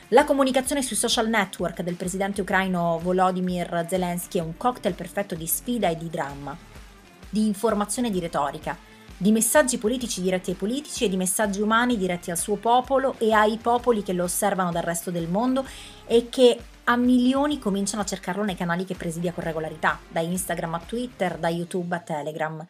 La 0.09 0.25
comunicazione 0.25 0.83
sui 0.83 0.97
social 0.97 1.31
network 1.31 1.81
del 1.81 1.95
presidente 1.95 2.43
ucraino 2.43 3.01
Volodymyr 3.03 3.87
Zelensky 3.89 4.39
è 4.39 4.43
un 4.43 4.59
cocktail 4.59 4.95
perfetto 4.95 5.35
di 5.35 5.47
sfida 5.47 5.89
e 5.89 5.97
di 5.97 6.11
dramma, 6.11 6.55
di 7.31 7.47
informazione 7.47 8.09
e 8.09 8.11
di 8.11 8.21
retorica 8.21 8.96
di 9.17 9.33
messaggi 9.33 9.79
politici 9.79 10.21
diretti 10.21 10.51
ai 10.51 10.57
politici 10.57 11.05
e 11.05 11.09
di 11.09 11.17
messaggi 11.17 11.61
umani 11.61 11.97
diretti 11.97 12.31
al 12.31 12.39
suo 12.39 12.57
popolo 12.57 13.15
e 13.19 13.33
ai 13.33 13.57
popoli 13.57 14.03
che 14.03 14.13
lo 14.13 14.25
osservano 14.25 14.71
dal 14.71 14.83
resto 14.83 15.11
del 15.11 15.29
mondo 15.29 15.65
e 16.07 16.29
che 16.29 16.59
a 16.85 16.97
milioni 16.97 17.59
cominciano 17.59 18.03
a 18.03 18.07
cercarlo 18.07 18.45
nei 18.45 18.55
canali 18.55 18.85
che 18.85 18.95
presidia 18.95 19.33
con 19.33 19.43
regolarità, 19.43 19.99
da 20.09 20.21
Instagram 20.21 20.75
a 20.75 20.81
Twitter, 20.81 21.37
da 21.37 21.49
YouTube 21.49 21.97
a 21.97 22.01
Telegram. 22.01 22.67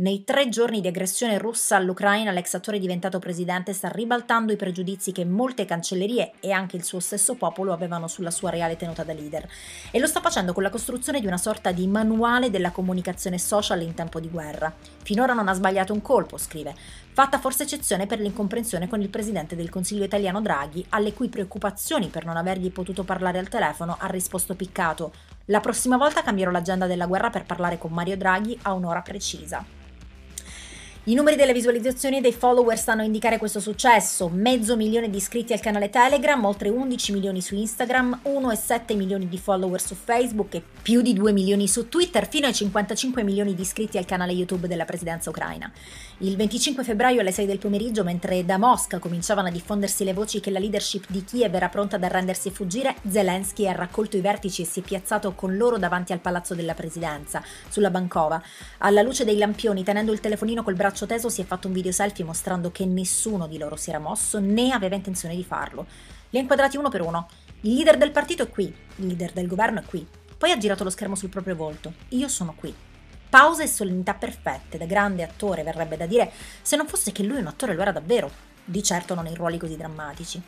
Nei 0.00 0.24
tre 0.24 0.48
giorni 0.48 0.80
di 0.80 0.88
aggressione 0.88 1.36
russa 1.36 1.76
all'Ucraina, 1.76 2.30
l'ex 2.30 2.54
attore 2.54 2.78
diventato 2.78 3.18
presidente 3.18 3.74
sta 3.74 3.88
ribaltando 3.88 4.50
i 4.50 4.56
pregiudizi 4.56 5.12
che 5.12 5.26
molte 5.26 5.66
cancellerie 5.66 6.32
e 6.40 6.52
anche 6.52 6.76
il 6.76 6.84
suo 6.84 7.00
stesso 7.00 7.34
popolo 7.34 7.74
avevano 7.74 8.08
sulla 8.08 8.30
sua 8.30 8.48
reale 8.48 8.76
tenuta 8.76 9.04
da 9.04 9.12
leader. 9.12 9.46
E 9.90 9.98
lo 9.98 10.06
sta 10.06 10.22
facendo 10.22 10.54
con 10.54 10.62
la 10.62 10.70
costruzione 10.70 11.20
di 11.20 11.26
una 11.26 11.36
sorta 11.36 11.70
di 11.70 11.86
manuale 11.86 12.48
della 12.48 12.70
comunicazione 12.70 13.38
social 13.38 13.82
in 13.82 13.92
tempo 13.92 14.20
di 14.20 14.30
guerra. 14.30 14.72
Finora 15.02 15.34
non 15.34 15.48
ha 15.48 15.52
sbagliato 15.52 15.92
un 15.92 16.00
colpo, 16.00 16.38
scrive, 16.38 16.74
fatta 17.12 17.38
forse 17.38 17.64
eccezione 17.64 18.06
per 18.06 18.20
l'incomprensione 18.20 18.88
con 18.88 19.02
il 19.02 19.10
presidente 19.10 19.54
del 19.54 19.68
Consiglio 19.68 20.04
italiano 20.04 20.40
Draghi, 20.40 20.82
alle 20.88 21.12
cui 21.12 21.28
preoccupazioni 21.28 22.06
per 22.06 22.24
non 22.24 22.38
avergli 22.38 22.72
potuto 22.72 23.04
parlare 23.04 23.38
al 23.38 23.50
telefono 23.50 23.98
ha 24.00 24.06
risposto 24.06 24.54
piccato. 24.54 25.12
La 25.46 25.60
prossima 25.60 25.98
volta 25.98 26.22
cambierò 26.22 26.50
l'agenda 26.50 26.86
della 26.86 27.04
guerra 27.04 27.28
per 27.28 27.44
parlare 27.44 27.76
con 27.76 27.92
Mario 27.92 28.16
Draghi 28.16 28.58
a 28.62 28.72
un'ora 28.72 29.02
precisa. 29.02 29.79
I 31.04 31.14
numeri 31.14 31.34
delle 31.34 31.54
visualizzazioni 31.54 32.18
e 32.18 32.20
dei 32.20 32.34
follower 32.34 32.76
stanno 32.76 33.00
a 33.00 33.06
indicare 33.06 33.38
questo 33.38 33.58
successo, 33.58 34.28
mezzo 34.28 34.76
milione 34.76 35.08
di 35.08 35.16
iscritti 35.16 35.54
al 35.54 35.60
canale 35.60 35.88
Telegram, 35.88 36.44
oltre 36.44 36.68
11 36.68 37.12
milioni 37.12 37.40
su 37.40 37.54
Instagram, 37.54 38.20
1,7 38.24 38.94
milioni 38.96 39.26
di 39.26 39.38
follower 39.38 39.80
su 39.80 39.94
Facebook 39.94 40.56
e 40.56 40.62
più 40.82 41.00
di 41.00 41.14
2 41.14 41.32
milioni 41.32 41.68
su 41.68 41.88
Twitter, 41.88 42.28
fino 42.28 42.46
ai 42.46 42.52
55 42.52 43.22
milioni 43.22 43.54
di 43.54 43.62
iscritti 43.62 43.96
al 43.96 44.04
canale 44.04 44.32
YouTube 44.32 44.68
della 44.68 44.84
presidenza 44.84 45.30
ucraina. 45.30 45.72
Il 46.18 46.36
25 46.36 46.84
febbraio 46.84 47.22
alle 47.22 47.32
6 47.32 47.46
del 47.46 47.58
pomeriggio, 47.58 48.04
mentre 48.04 48.44
da 48.44 48.58
Mosca 48.58 48.98
cominciavano 48.98 49.48
a 49.48 49.50
diffondersi 49.50 50.04
le 50.04 50.12
voci 50.12 50.38
che 50.40 50.50
la 50.50 50.58
leadership 50.58 51.06
di 51.08 51.24
Kiev 51.24 51.54
era 51.54 51.70
pronta 51.70 51.96
ad 51.96 52.04
arrendersi 52.04 52.48
e 52.48 52.50
fuggire, 52.50 52.96
Zelensky 53.08 53.66
ha 53.66 53.72
raccolto 53.72 54.18
i 54.18 54.20
vertici 54.20 54.60
e 54.60 54.66
si 54.66 54.80
è 54.80 54.82
piazzato 54.82 55.32
con 55.32 55.56
loro 55.56 55.78
davanti 55.78 56.12
al 56.12 56.20
palazzo 56.20 56.54
della 56.54 56.74
presidenza, 56.74 57.42
sulla 57.70 57.88
Bancova. 57.88 58.42
Alla 58.78 59.00
luce 59.00 59.24
dei 59.24 59.38
lampioni, 59.38 59.82
tenendo 59.82 60.12
il 60.12 60.20
telefonino 60.20 60.62
col 60.62 60.74
braccio 60.74 60.88
teso, 60.92 61.28
si 61.28 61.40
è 61.40 61.44
fatto 61.44 61.68
un 61.68 61.72
video 61.72 61.92
selfie 61.92 62.24
mostrando 62.24 62.70
che 62.70 62.84
nessuno 62.84 63.46
di 63.46 63.58
loro 63.58 63.76
si 63.76 63.90
era 63.90 63.98
mosso 63.98 64.38
né 64.38 64.72
aveva 64.72 64.96
intenzione 64.96 65.34
di 65.34 65.44
farlo. 65.44 65.86
Li 66.30 66.38
ha 66.38 66.40
inquadrati 66.40 66.76
uno 66.76 66.88
per 66.88 67.00
uno. 67.00 67.28
Il 67.62 67.74
leader 67.74 67.96
del 67.96 68.10
partito 68.10 68.42
è 68.42 68.48
qui, 68.48 68.64
il 68.64 69.06
leader 69.06 69.32
del 69.32 69.46
governo 69.46 69.80
è 69.80 69.84
qui. 69.84 70.06
Poi 70.36 70.50
ha 70.50 70.58
girato 70.58 70.84
lo 70.84 70.90
schermo 70.90 71.14
sul 71.14 71.28
proprio 71.28 71.54
volto. 71.54 71.92
Io 72.10 72.28
sono 72.28 72.54
qui. 72.54 72.74
Pause 73.28 73.62
e 73.62 73.68
solennità 73.68 74.14
perfette, 74.14 74.78
da 74.78 74.86
grande 74.86 75.22
attore 75.22 75.62
verrebbe 75.62 75.96
da 75.96 76.06
dire, 76.06 76.32
se 76.62 76.76
non 76.76 76.86
fosse 76.86 77.12
che 77.12 77.22
lui 77.22 77.38
un 77.38 77.46
attore 77.46 77.74
lo 77.74 77.82
era 77.82 77.92
davvero, 77.92 78.30
di 78.64 78.82
certo 78.82 79.14
non 79.14 79.26
in 79.26 79.34
ruoli 79.34 79.58
così 79.58 79.76
drammatici. 79.76 80.42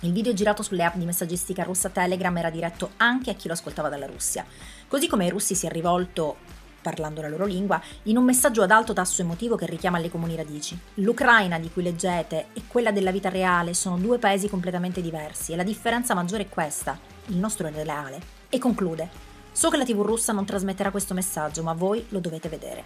Il 0.00 0.12
video 0.12 0.34
girato 0.34 0.62
sulle 0.62 0.84
app 0.84 0.96
di 0.96 1.06
messaggistica 1.06 1.62
russa 1.62 1.88
Telegram 1.88 2.36
era 2.36 2.50
diretto 2.50 2.90
anche 2.98 3.30
a 3.30 3.34
chi 3.34 3.46
lo 3.48 3.54
ascoltava 3.54 3.88
dalla 3.88 4.06
Russia, 4.06 4.44
così 4.86 5.08
come 5.08 5.24
ai 5.24 5.30
russi 5.30 5.54
si 5.54 5.66
è 5.66 5.70
rivolto 5.70 6.36
parlando 6.84 7.22
la 7.22 7.28
loro 7.28 7.46
lingua, 7.46 7.80
in 8.04 8.18
un 8.18 8.24
messaggio 8.24 8.60
ad 8.60 8.70
alto 8.70 8.92
tasso 8.92 9.22
emotivo 9.22 9.56
che 9.56 9.64
richiama 9.64 9.98
le 9.98 10.10
comuni 10.10 10.36
radici. 10.36 10.78
L'Ucraina 10.96 11.58
di 11.58 11.70
cui 11.72 11.82
leggete 11.82 12.48
e 12.52 12.64
quella 12.68 12.92
della 12.92 13.10
vita 13.10 13.30
reale 13.30 13.72
sono 13.72 13.96
due 13.96 14.18
paesi 14.18 14.50
completamente 14.50 15.00
diversi 15.00 15.52
e 15.52 15.56
la 15.56 15.62
differenza 15.62 16.12
maggiore 16.12 16.42
è 16.42 16.48
questa, 16.50 16.98
il 17.28 17.36
nostro 17.36 17.66
è 17.66 17.72
reale. 17.72 18.20
E 18.50 18.58
conclude, 18.58 19.32
So 19.56 19.70
che 19.70 19.76
la 19.76 19.84
TV 19.84 20.00
russa 20.02 20.32
non 20.32 20.44
trasmetterà 20.44 20.90
questo 20.90 21.14
messaggio, 21.14 21.62
ma 21.62 21.74
voi 21.74 22.04
lo 22.08 22.18
dovete 22.18 22.48
vedere. 22.48 22.82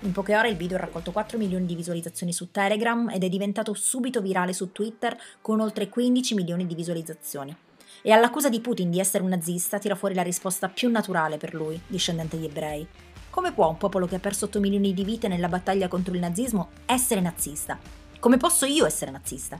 In 0.00 0.12
poche 0.12 0.36
ore 0.36 0.50
il 0.50 0.56
video 0.56 0.76
ha 0.76 0.80
raccolto 0.80 1.12
4 1.12 1.38
milioni 1.38 1.64
di 1.64 1.74
visualizzazioni 1.74 2.30
su 2.30 2.50
Telegram 2.50 3.08
ed 3.08 3.24
è 3.24 3.28
diventato 3.30 3.72
subito 3.72 4.20
virale 4.20 4.52
su 4.52 4.70
Twitter 4.70 5.16
con 5.40 5.60
oltre 5.60 5.88
15 5.88 6.34
milioni 6.34 6.66
di 6.66 6.74
visualizzazioni. 6.74 7.56
E 8.02 8.12
all'accusa 8.12 8.50
di 8.50 8.60
Putin 8.60 8.90
di 8.90 9.00
essere 9.00 9.22
un 9.22 9.30
nazista 9.30 9.78
tira 9.78 9.94
fuori 9.94 10.14
la 10.14 10.22
risposta 10.22 10.68
più 10.68 10.90
naturale 10.90 11.38
per 11.38 11.54
lui, 11.54 11.80
discendente 11.86 12.38
di 12.38 12.44
ebrei. 12.44 12.86
Come 13.30 13.52
può 13.52 13.68
un 13.68 13.76
popolo 13.76 14.06
che 14.06 14.16
ha 14.16 14.20
perso 14.20 14.46
8 14.46 14.60
milioni 14.60 14.92
di 14.92 15.04
vite 15.04 15.28
nella 15.28 15.48
battaglia 15.48 15.88
contro 15.88 16.12
il 16.14 16.20
nazismo 16.20 16.70
essere 16.84 17.20
nazista? 17.20 17.78
Come 18.18 18.36
posso 18.36 18.66
io 18.66 18.84
essere 18.84 19.10
nazista? 19.10 19.58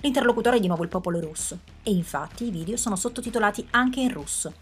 L'interlocutore 0.00 0.56
è 0.56 0.60
di 0.60 0.68
nuovo 0.68 0.84
il 0.84 0.88
popolo 0.88 1.20
russo, 1.20 1.58
e 1.82 1.90
infatti 1.90 2.46
i 2.46 2.50
video 2.50 2.76
sono 2.76 2.96
sottotitolati 2.96 3.66
anche 3.72 4.00
in 4.00 4.12
russo, 4.12 4.54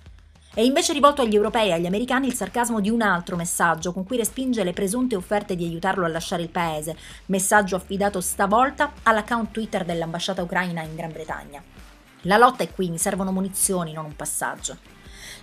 è 0.59 0.63
invece 0.63 0.93
rivolto 0.93 1.23
agli 1.23 1.37
europei 1.37 1.69
e 1.69 1.73
agli 1.75 1.87
americani 1.87 2.27
il 2.27 2.35
sarcasmo 2.35 2.81
di 2.81 2.91
un 2.91 3.01
altro 3.01 3.37
messaggio 3.37 3.93
con 3.93 4.03
cui 4.05 4.17
respinge 4.17 4.65
le 4.65 4.73
presunte 4.73 5.15
offerte 5.15 5.55
di 5.55 5.65
aiutarlo 5.65 6.05
a 6.05 6.09
lasciare 6.09 6.43
il 6.43 6.49
paese, 6.49 6.97
messaggio 7.27 7.77
affidato 7.77 8.21
stavolta 8.21 8.93
all'account 9.05 9.53
Twitter 9.53 9.85
dell'ambasciata 9.85 10.43
ucraina 10.43 10.83
in 10.83 10.97
Gran 10.97 11.13
Bretagna. 11.13 11.63
La 12.23 12.39
lotta 12.39 12.65
è 12.65 12.73
qui, 12.73 12.91
mi 12.91 12.99
servono 12.99 13.31
munizioni, 13.31 13.93
non 13.93 14.07
un 14.07 14.17
passaggio. 14.17 14.79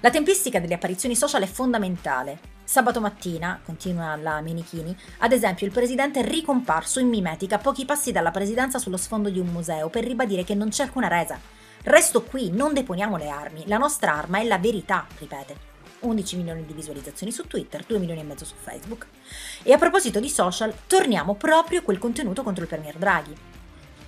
La 0.01 0.09
tempistica 0.09 0.59
delle 0.59 0.73
apparizioni 0.73 1.15
social 1.15 1.43
è 1.43 1.47
fondamentale. 1.47 2.54
Sabato 2.65 2.99
mattina, 2.99 3.60
continua 3.63 4.15
la 4.15 4.41
Menichini, 4.41 4.97
ad 5.19 5.32
esempio 5.32 5.67
il 5.67 5.71
presidente 5.71 6.21
è 6.21 6.28
ricomparso 6.28 6.99
in 6.99 7.08
mimetica 7.08 7.60
pochi 7.60 7.86
passi 7.86 8.12
dalla 8.12 8.32
presidenza 8.32 8.80
sullo 8.80 8.97
sfondo 8.97 9.30
di 9.30 9.38
un 9.38 9.45
museo 9.47 9.89
per 9.89 10.04
ribadire 10.04 10.43
che 10.43 10.56
non 10.56 10.69
c'è 10.69 10.82
alcuna 10.84 11.08
resa. 11.08 11.39
Resto 11.84 12.23
qui, 12.23 12.49
non 12.49 12.73
deponiamo 12.73 13.17
le 13.17 13.30
armi. 13.30 13.63
La 13.67 13.78
nostra 13.78 14.15
arma 14.15 14.39
è 14.39 14.43
la 14.45 14.58
verità, 14.58 15.06
ripete. 15.19 15.73
11 15.99 16.38
milioni 16.38 16.65
di 16.65 16.73
visualizzazioni 16.73 17.32
su 17.32 17.45
Twitter, 17.45 17.84
2 17.86 17.99
milioni 17.99 18.21
e 18.21 18.23
mezzo 18.23 18.45
su 18.45 18.56
Facebook. 18.60 19.06
E 19.62 19.71
a 19.71 19.78
proposito 19.78 20.19
di 20.19 20.28
social, 20.28 20.73
torniamo 20.88 21.36
proprio 21.36 21.80
a 21.80 21.84
quel 21.84 21.99
contenuto 21.99 22.41
contro 22.41 22.63
il 22.63 22.69
Premier 22.69 22.97
Draghi. 22.97 23.36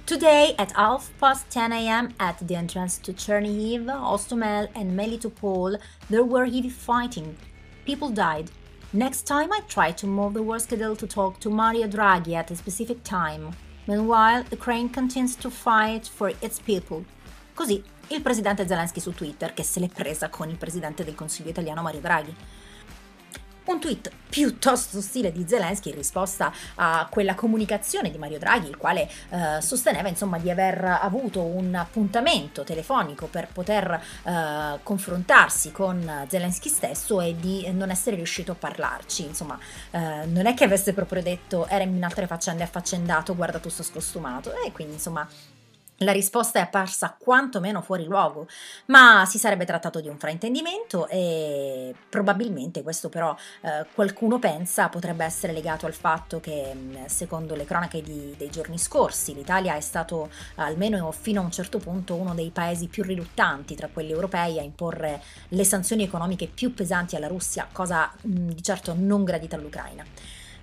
Today 0.03 0.55
at 0.57 0.71
half 0.73 1.11
past 1.19 1.45
10 1.49 1.73
a.m. 1.73 2.11
at 2.17 2.43
the 2.43 2.55
entrance 2.55 2.99
to 3.01 3.13
Chernihiv, 3.13 3.87
Ostomel 3.87 4.67
and 4.73 4.97
Melitopol, 4.97 5.79
there 6.09 6.23
were 6.23 6.45
heavy 6.45 6.71
fighting. 6.71 7.35
People 7.87 8.09
died. 8.09 8.51
Next 8.91 9.25
time 9.25 9.49
I 9.53 9.61
try 9.65 9.93
to 9.93 10.07
move 10.07 10.33
the 10.33 10.43
war 10.43 10.59
schedule 10.59 10.93
to 10.97 11.07
talk 11.07 11.39
to 11.39 11.49
Mario 11.49 11.87
Draghi 11.87 12.33
at 12.33 12.51
a 12.51 12.55
specific 12.55 13.01
time. 13.01 13.55
Meanwhile, 13.87 14.43
Ukraine 14.51 14.89
continues 14.89 15.37
to 15.37 15.49
fight 15.49 16.05
for 16.05 16.33
its 16.41 16.59
people. 16.59 17.05
Così 17.53 17.81
il 18.09 18.21
presidente 18.21 18.67
Zelensky 18.67 18.99
su 18.99 19.13
Twitter 19.13 19.53
che 19.53 19.63
se 19.63 19.79
l'è 19.79 19.87
presa 19.87 20.27
con 20.27 20.49
il 20.49 20.57
presidente 20.57 21.05
del 21.05 21.15
Consiglio 21.15 21.51
italiano 21.51 21.81
Mario 21.81 22.01
Draghi 22.01 22.35
un 23.73 23.79
tweet 23.79 24.11
piuttosto 24.29 24.97
ostile 24.97 25.31
di 25.31 25.45
Zelensky 25.47 25.89
in 25.89 25.95
risposta 25.95 26.51
a 26.75 27.07
quella 27.09 27.35
comunicazione 27.35 28.11
di 28.11 28.17
Mario 28.17 28.39
Draghi, 28.39 28.67
il 28.67 28.77
quale 28.77 29.09
eh, 29.29 29.61
sosteneva 29.61 30.09
insomma 30.09 30.37
di 30.37 30.49
aver 30.49 30.83
avuto 31.01 31.41
un 31.41 31.73
appuntamento 31.75 32.63
telefonico 32.63 33.27
per 33.27 33.47
poter 33.51 34.01
eh, 34.23 34.79
confrontarsi 34.83 35.71
con 35.71 36.25
Zelensky 36.27 36.69
stesso 36.69 37.21
e 37.21 37.35
di 37.35 37.69
non 37.71 37.89
essere 37.89 38.15
riuscito 38.15 38.51
a 38.51 38.55
parlarci. 38.55 39.25
Insomma, 39.25 39.57
eh, 39.91 40.25
non 40.25 40.45
è 40.45 40.53
che 40.53 40.65
avesse 40.65 40.93
proprio 40.93 41.21
detto 41.21 41.67
era 41.67 41.83
in 41.83 42.03
altre 42.03 42.27
faccende 42.27 42.63
affaccendato, 42.63 43.35
guarda 43.35 43.59
tu 43.59 43.69
sto 43.69 43.83
scostumato. 43.83 44.53
E 44.65 44.71
quindi 44.71 44.93
insomma 44.93 45.27
la 45.97 46.11
risposta 46.11 46.59
è 46.59 46.61
apparsa 46.61 47.15
quantomeno 47.17 47.81
fuori 47.81 48.05
luogo, 48.05 48.47
ma 48.87 49.25
si 49.25 49.37
sarebbe 49.37 49.65
trattato 49.65 49.99
di 49.99 50.07
un 50.07 50.17
fraintendimento 50.17 51.07
e 51.07 51.93
probabilmente 52.09 52.83
questo 52.83 53.09
però 53.09 53.35
eh, 53.61 53.85
qualcuno 53.93 54.37
pensa 54.39 54.89
potrebbe 54.89 55.25
essere 55.25 55.53
legato 55.53 55.85
al 55.85 55.93
fatto 55.93 56.39
che 56.39 56.71
mm, 56.73 57.05
secondo 57.05 57.55
le 57.55 57.65
cronache 57.65 58.01
di, 58.01 58.35
dei 58.37 58.49
giorni 58.49 58.77
scorsi 58.77 59.33
l'Italia 59.33 59.75
è 59.75 59.81
stato 59.81 60.29
almeno 60.55 61.11
fino 61.11 61.41
a 61.41 61.43
un 61.43 61.51
certo 61.51 61.79
punto 61.79 62.15
uno 62.15 62.33
dei 62.33 62.51
paesi 62.51 62.87
più 62.87 63.03
riluttanti 63.03 63.75
tra 63.75 63.89
quelli 63.91 64.11
europei 64.11 64.59
a 64.59 64.63
imporre 64.63 65.21
le 65.49 65.63
sanzioni 65.63 66.03
economiche 66.03 66.47
più 66.47 66.73
pesanti 66.73 67.15
alla 67.15 67.27
Russia, 67.27 67.67
cosa 67.71 68.11
mh, 68.21 68.29
mm, 68.29 68.49
di 68.49 68.63
certo 68.63 68.93
non 68.95 69.23
gradita 69.23 69.55
all'Ucraina. 69.55 70.03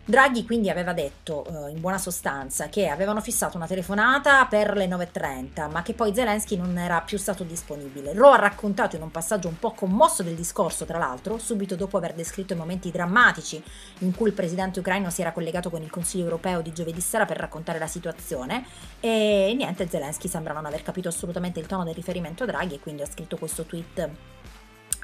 Draghi 0.06 0.44
quindi 0.44 0.68
aveva 0.68 0.92
detto, 0.92 1.46
eh, 1.46 1.70
in 1.70 1.80
buona 1.80 1.96
sostanza, 1.96 2.68
che 2.68 2.88
avevano 2.88 3.22
fissato 3.22 3.56
una 3.56 3.66
telefonata 3.66 4.44
per 4.44 4.76
le 4.76 4.86
9.30, 4.86 5.70
ma 5.70 5.80
che 5.80 5.94
poi 5.94 6.14
Zelensky 6.14 6.58
non 6.58 6.76
era 6.76 7.00
più 7.00 7.16
stato 7.16 7.42
disponibile. 7.42 8.12
Lo 8.12 8.28
ha 8.28 8.36
raccontato 8.36 8.96
in 8.96 9.02
un 9.02 9.10
passaggio 9.10 9.48
un 9.48 9.58
po' 9.58 9.70
commosso 9.70 10.22
del 10.22 10.34
discorso, 10.34 10.84
tra 10.84 10.98
l'altro, 10.98 11.38
subito 11.38 11.74
dopo 11.74 11.96
aver 11.96 12.12
descritto 12.12 12.52
i 12.52 12.56
momenti 12.56 12.90
drammatici 12.90 13.62
in 14.00 14.14
cui 14.14 14.28
il 14.28 14.34
presidente 14.34 14.80
ucraino 14.80 15.08
si 15.08 15.22
era 15.22 15.32
collegato 15.32 15.70
con 15.70 15.80
il 15.80 15.88
Consiglio 15.88 16.24
europeo 16.24 16.60
di 16.60 16.74
giovedì 16.74 17.00
sera 17.00 17.24
per 17.24 17.38
raccontare 17.38 17.78
la 17.78 17.86
situazione. 17.86 18.66
E 19.00 19.54
niente, 19.56 19.88
Zelensky 19.88 20.28
sembra 20.28 20.52
non 20.52 20.66
aver 20.66 20.82
capito 20.82 21.08
assolutamente 21.08 21.60
il 21.60 21.66
tono 21.66 21.82
del 21.82 21.94
riferimento 21.94 22.42
a 22.42 22.46
Draghi 22.46 22.74
e 22.74 22.80
quindi 22.80 23.00
ha 23.00 23.06
scritto 23.06 23.38
questo 23.38 23.62
tweet 23.64 24.10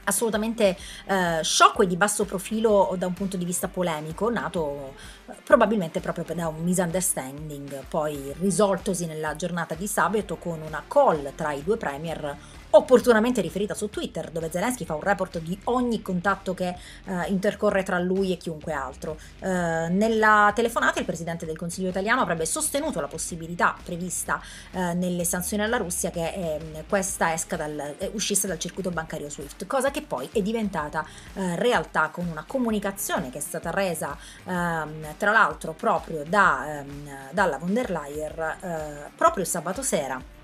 assolutamente 0.04 0.76
eh, 1.06 1.40
sciocco 1.42 1.82
e 1.82 1.86
di 1.86 1.96
basso 1.96 2.24
profilo 2.24 2.94
da 2.96 3.06
un 3.06 3.14
punto 3.14 3.36
di 3.36 3.44
vista 3.44 3.68
polemico, 3.68 4.30
nato 4.30 4.94
eh, 5.26 5.34
probabilmente 5.44 6.00
proprio 6.00 6.24
da 6.34 6.48
un 6.48 6.62
misunderstanding, 6.62 7.84
poi 7.88 8.34
risoltosi 8.38 9.06
nella 9.06 9.36
giornata 9.36 9.74
di 9.74 9.86
sabato 9.86 10.36
con 10.36 10.60
una 10.60 10.82
call 10.86 11.32
tra 11.34 11.52
i 11.52 11.62
due 11.62 11.76
premier 11.76 12.36
opportunamente 12.70 13.40
riferita 13.40 13.74
su 13.74 13.90
Twitter, 13.90 14.30
dove 14.30 14.50
Zelensky 14.50 14.84
fa 14.84 14.94
un 14.94 15.00
report 15.00 15.38
di 15.40 15.58
ogni 15.64 16.02
contatto 16.02 16.54
che 16.54 16.68
eh, 17.04 17.26
intercorre 17.28 17.82
tra 17.82 17.98
lui 17.98 18.32
e 18.32 18.36
chiunque 18.36 18.72
altro. 18.72 19.18
Eh, 19.40 19.48
nella 19.48 20.52
telefonata 20.54 20.98
il 21.00 21.06
presidente 21.06 21.46
del 21.46 21.56
Consiglio 21.56 21.88
italiano 21.88 22.20
avrebbe 22.20 22.46
sostenuto 22.46 23.00
la 23.00 23.08
possibilità 23.08 23.76
prevista 23.82 24.40
eh, 24.72 24.94
nelle 24.94 25.24
sanzioni 25.24 25.62
alla 25.62 25.76
Russia 25.76 26.10
che 26.10 26.32
ehm, 26.32 26.84
questa 26.88 27.34
dal, 27.56 27.94
eh, 27.98 28.10
uscisse 28.12 28.46
dal 28.46 28.58
circuito 28.58 28.90
bancario 28.90 29.28
SWIFT, 29.28 29.66
cosa 29.66 29.90
che 29.90 30.02
poi 30.02 30.28
è 30.32 30.42
diventata 30.42 31.04
eh, 31.34 31.56
realtà 31.56 32.08
con 32.10 32.26
una 32.26 32.44
comunicazione 32.46 33.30
che 33.30 33.38
è 33.38 33.40
stata 33.40 33.70
resa 33.70 34.16
ehm, 34.44 35.16
tra 35.16 35.32
l'altro 35.32 35.72
proprio 35.72 36.24
da, 36.24 36.80
ehm, 36.80 37.30
dalla 37.32 37.58
von 37.58 37.72
der 37.72 37.90
Leyen 37.90 38.56
eh, 38.60 39.10
proprio 39.16 39.44
sabato 39.44 39.82
sera 39.82 40.38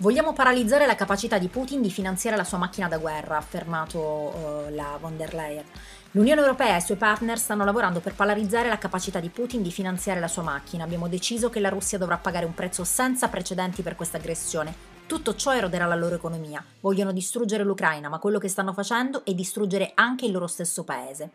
Vogliamo 0.00 0.32
paralizzare 0.32 0.86
la 0.86 0.94
capacità 0.94 1.36
di 1.36 1.48
Putin 1.48 1.82
di 1.82 1.90
finanziare 1.90 2.34
la 2.34 2.44
sua 2.44 2.56
macchina 2.56 2.88
da 2.88 2.96
guerra, 2.96 3.34
ha 3.34 3.38
affermato 3.38 3.98
uh, 3.98 4.74
la 4.74 4.96
von 4.98 5.14
der 5.18 5.34
Leyen. 5.34 5.64
L'Unione 6.12 6.40
Europea 6.40 6.76
e 6.76 6.78
i 6.78 6.80
suoi 6.80 6.96
partner 6.96 7.38
stanno 7.38 7.66
lavorando 7.66 8.00
per 8.00 8.14
paralizzare 8.14 8.70
la 8.70 8.78
capacità 8.78 9.20
di 9.20 9.28
Putin 9.28 9.60
di 9.60 9.70
finanziare 9.70 10.18
la 10.18 10.26
sua 10.26 10.42
macchina. 10.42 10.84
Abbiamo 10.84 11.06
deciso 11.06 11.50
che 11.50 11.60
la 11.60 11.68
Russia 11.68 11.98
dovrà 11.98 12.16
pagare 12.16 12.46
un 12.46 12.54
prezzo 12.54 12.82
senza 12.82 13.28
precedenti 13.28 13.82
per 13.82 13.94
questa 13.94 14.16
aggressione. 14.16 14.89
Tutto 15.10 15.34
ciò 15.34 15.52
eroderà 15.52 15.86
la 15.86 15.96
loro 15.96 16.14
economia. 16.14 16.64
Vogliono 16.78 17.10
distruggere 17.10 17.64
l'Ucraina, 17.64 18.08
ma 18.08 18.20
quello 18.20 18.38
che 18.38 18.46
stanno 18.46 18.72
facendo 18.72 19.24
è 19.24 19.34
distruggere 19.34 19.90
anche 19.96 20.24
il 20.24 20.30
loro 20.30 20.46
stesso 20.46 20.84
paese. 20.84 21.30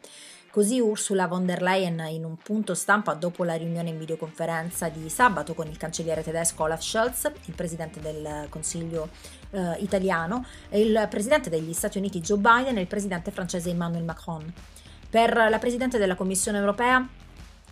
Così 0.50 0.80
Ursula 0.80 1.28
von 1.28 1.46
der 1.46 1.62
Leyen 1.62 2.00
in 2.10 2.24
un 2.24 2.38
punto 2.38 2.74
stampa 2.74 3.16
dopo 3.16 3.44
la 3.44 3.56
riunione 3.56 3.90
in 3.90 3.98
videoconferenza 3.98 4.88
di 4.88 5.10
sabato 5.10 5.54
con 5.54 5.68
il 5.68 5.76
cancelliere 5.76 6.24
tedesco 6.24 6.64
Olaf 6.64 6.82
Scholz, 6.82 7.30
il 7.48 7.54
presidente 7.54 8.00
del 8.00 8.48
Consiglio 8.48 9.10
eh, 9.50 9.76
italiano, 9.80 10.46
il 10.70 11.08
presidente 11.10 11.50
degli 11.50 11.74
Stati 11.74 11.98
Uniti 11.98 12.22
Joe 12.22 12.38
Biden 12.38 12.78
e 12.78 12.82
il 12.82 12.88
presidente 12.88 13.32
francese 13.32 13.72
Emmanuel 13.72 14.06
Macron. 14.06 14.54
Per 15.10 15.36
la 15.50 15.60
presidente 15.60 15.98
della 15.98 16.16
Commissione 16.16 16.60
europea 16.60 17.06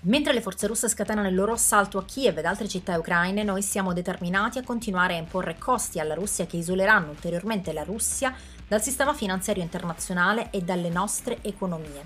Mentre 0.05 0.33
le 0.33 0.41
forze 0.41 0.67
russe 0.67 0.89
scatenano 0.89 1.29
il 1.29 1.35
loro 1.35 1.53
assalto 1.53 1.97
a 1.97 2.03
Kiev 2.03 2.37
ed 2.37 2.43
altre 2.43 2.67
città 2.67 2.97
ucraine, 2.97 3.43
noi 3.43 3.61
siamo 3.61 3.93
determinati 3.93 4.57
a 4.57 4.63
continuare 4.63 5.15
a 5.15 5.19
imporre 5.19 5.57
costi 5.57 5.97
alla 5.97 6.13
Russia 6.13 6.45
che 6.45 6.57
isoleranno 6.57 7.11
ulteriormente 7.11 7.71
la 7.71 7.83
Russia 7.83 8.35
dal 8.67 8.81
sistema 8.81 9.13
finanziario 9.13 9.63
internazionale 9.63 10.49
e 10.51 10.59
dalle 10.61 10.89
nostre 10.89 11.37
economie. 11.41 12.05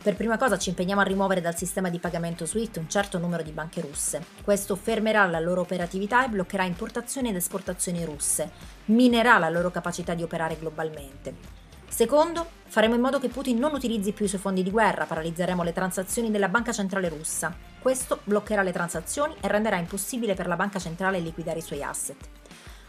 Per 0.00 0.14
prima 0.14 0.36
cosa 0.36 0.56
ci 0.56 0.68
impegniamo 0.68 1.00
a 1.00 1.04
rimuovere 1.04 1.40
dal 1.40 1.56
sistema 1.56 1.90
di 1.90 1.98
pagamento 1.98 2.46
SWIFT 2.46 2.76
un 2.76 2.88
certo 2.88 3.18
numero 3.18 3.42
di 3.42 3.50
banche 3.50 3.80
russe. 3.80 4.24
Questo 4.44 4.76
fermerà 4.76 5.26
la 5.26 5.40
loro 5.40 5.62
operatività 5.62 6.24
e 6.24 6.28
bloccherà 6.28 6.62
importazioni 6.62 7.30
ed 7.30 7.36
esportazioni 7.36 8.04
russe, 8.04 8.50
minerà 8.86 9.38
la 9.38 9.48
loro 9.48 9.72
capacità 9.72 10.14
di 10.14 10.22
operare 10.22 10.56
globalmente. 10.56 11.61
Secondo, 11.92 12.46
faremo 12.64 12.94
in 12.94 13.02
modo 13.02 13.20
che 13.20 13.28
Putin 13.28 13.58
non 13.58 13.74
utilizzi 13.74 14.12
più 14.12 14.24
i 14.24 14.28
suoi 14.28 14.40
fondi 14.40 14.62
di 14.62 14.70
guerra, 14.70 15.04
paralizzeremo 15.04 15.62
le 15.62 15.74
transazioni 15.74 16.30
della 16.30 16.48
banca 16.48 16.72
centrale 16.72 17.10
russa. 17.10 17.54
Questo 17.78 18.20
bloccherà 18.24 18.62
le 18.62 18.72
transazioni 18.72 19.34
e 19.42 19.46
renderà 19.46 19.76
impossibile 19.76 20.32
per 20.32 20.46
la 20.46 20.56
banca 20.56 20.78
centrale 20.78 21.20
liquidare 21.20 21.58
i 21.58 21.62
suoi 21.62 21.82
asset. 21.82 22.16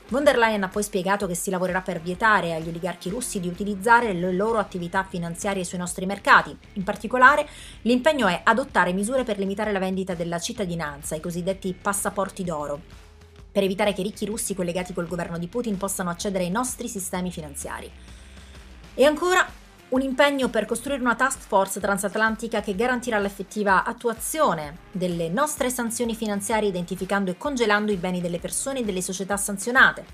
Von 0.08 0.24
der 0.24 0.38
Leyen 0.38 0.64
ha 0.64 0.70
poi 0.70 0.84
spiegato 0.84 1.28
che 1.28 1.36
si 1.36 1.50
lavorerà 1.50 1.82
per 1.82 2.00
vietare 2.00 2.54
agli 2.54 2.70
oligarchi 2.70 3.10
russi 3.10 3.42
di 3.42 3.50
utilizzare 3.50 4.14
le 4.14 4.32
loro 4.32 4.58
attività 4.58 5.04
finanziarie 5.04 5.66
sui 5.66 5.78
nostri 5.78 6.06
mercati. 6.06 6.58
In 6.74 6.84
particolare, 6.84 7.46
l'impegno 7.82 8.28
è 8.28 8.40
adottare 8.46 8.94
misure 8.94 9.26
per 9.26 9.38
limitare 9.38 9.74
la 9.74 9.80
vendita 9.80 10.14
della 10.14 10.40
cittadinanza, 10.40 11.16
i 11.16 11.20
cosiddetti 11.20 11.74
passaporti 11.80 12.46
d'oro, 12.46 12.80
per 13.52 13.64
evitare 13.64 13.92
che 13.92 14.00
i 14.00 14.06
ricchi 14.06 14.26
russi 14.26 14.56
collegati 14.56 14.94
col 14.94 15.08
governo 15.08 15.38
di 15.38 15.48
Putin 15.48 15.76
possano 15.76 16.10
accedere 16.10 16.46
ai 16.46 16.52
nostri 16.52 16.88
sistemi 16.88 17.32
finanziari. 17.32 17.92
E 18.96 19.06
ancora, 19.06 19.44
un 19.90 20.02
impegno 20.02 20.50
per 20.50 20.66
costruire 20.66 21.02
una 21.02 21.16
task 21.16 21.40
force 21.40 21.80
transatlantica 21.80 22.62
che 22.62 22.76
garantirà 22.76 23.18
l'effettiva 23.18 23.84
attuazione 23.84 24.78
delle 24.92 25.30
nostre 25.30 25.72
sanzioni 25.72 26.16
finanziarie 26.16 26.70
identificando 26.70 27.32
e 27.32 27.38
congelando 27.38 27.92
i 27.92 27.98
beni 27.98 28.22
delle 28.22 28.38
persone 28.38 28.80
e 28.80 28.84
delle 28.84 29.02
società 29.02 29.36
sanzionate. 29.36 30.06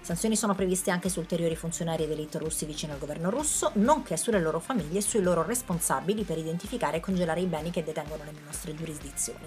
Sanzioni 0.00 0.36
sono 0.36 0.54
previste 0.54 0.92
anche 0.92 1.08
su 1.08 1.18
ulteriori 1.18 1.56
funzionari 1.56 2.04
ed 2.04 2.10
elite 2.12 2.38
russi 2.38 2.66
vicino 2.66 2.92
al 2.92 3.00
governo 3.00 3.30
russo, 3.30 3.72
nonché 3.74 4.16
sulle 4.16 4.40
loro 4.40 4.60
famiglie 4.60 4.98
e 4.98 5.02
sui 5.02 5.22
loro 5.22 5.42
responsabili 5.42 6.22
per 6.22 6.38
identificare 6.38 6.98
e 6.98 7.00
congelare 7.00 7.40
i 7.40 7.46
beni 7.46 7.70
che 7.70 7.82
detengono 7.82 8.22
nelle 8.22 8.40
nostre 8.44 8.76
giurisdizioni. 8.76 9.44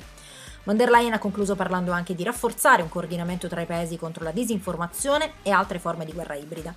Von 0.65 0.75
der 0.75 0.89
Leyen 0.89 1.13
ha 1.13 1.19
concluso 1.19 1.55
parlando 1.55 1.91
anche 1.91 2.15
di 2.15 2.23
rafforzare 2.23 2.81
un 2.81 2.89
coordinamento 2.89 3.47
tra 3.47 3.61
i 3.61 3.65
paesi 3.65 3.97
contro 3.97 4.23
la 4.25 4.31
disinformazione 4.31 5.35
e 5.41 5.51
altre 5.51 5.79
forme 5.79 6.05
di 6.05 6.11
guerra 6.11 6.35
ibrida. 6.35 6.75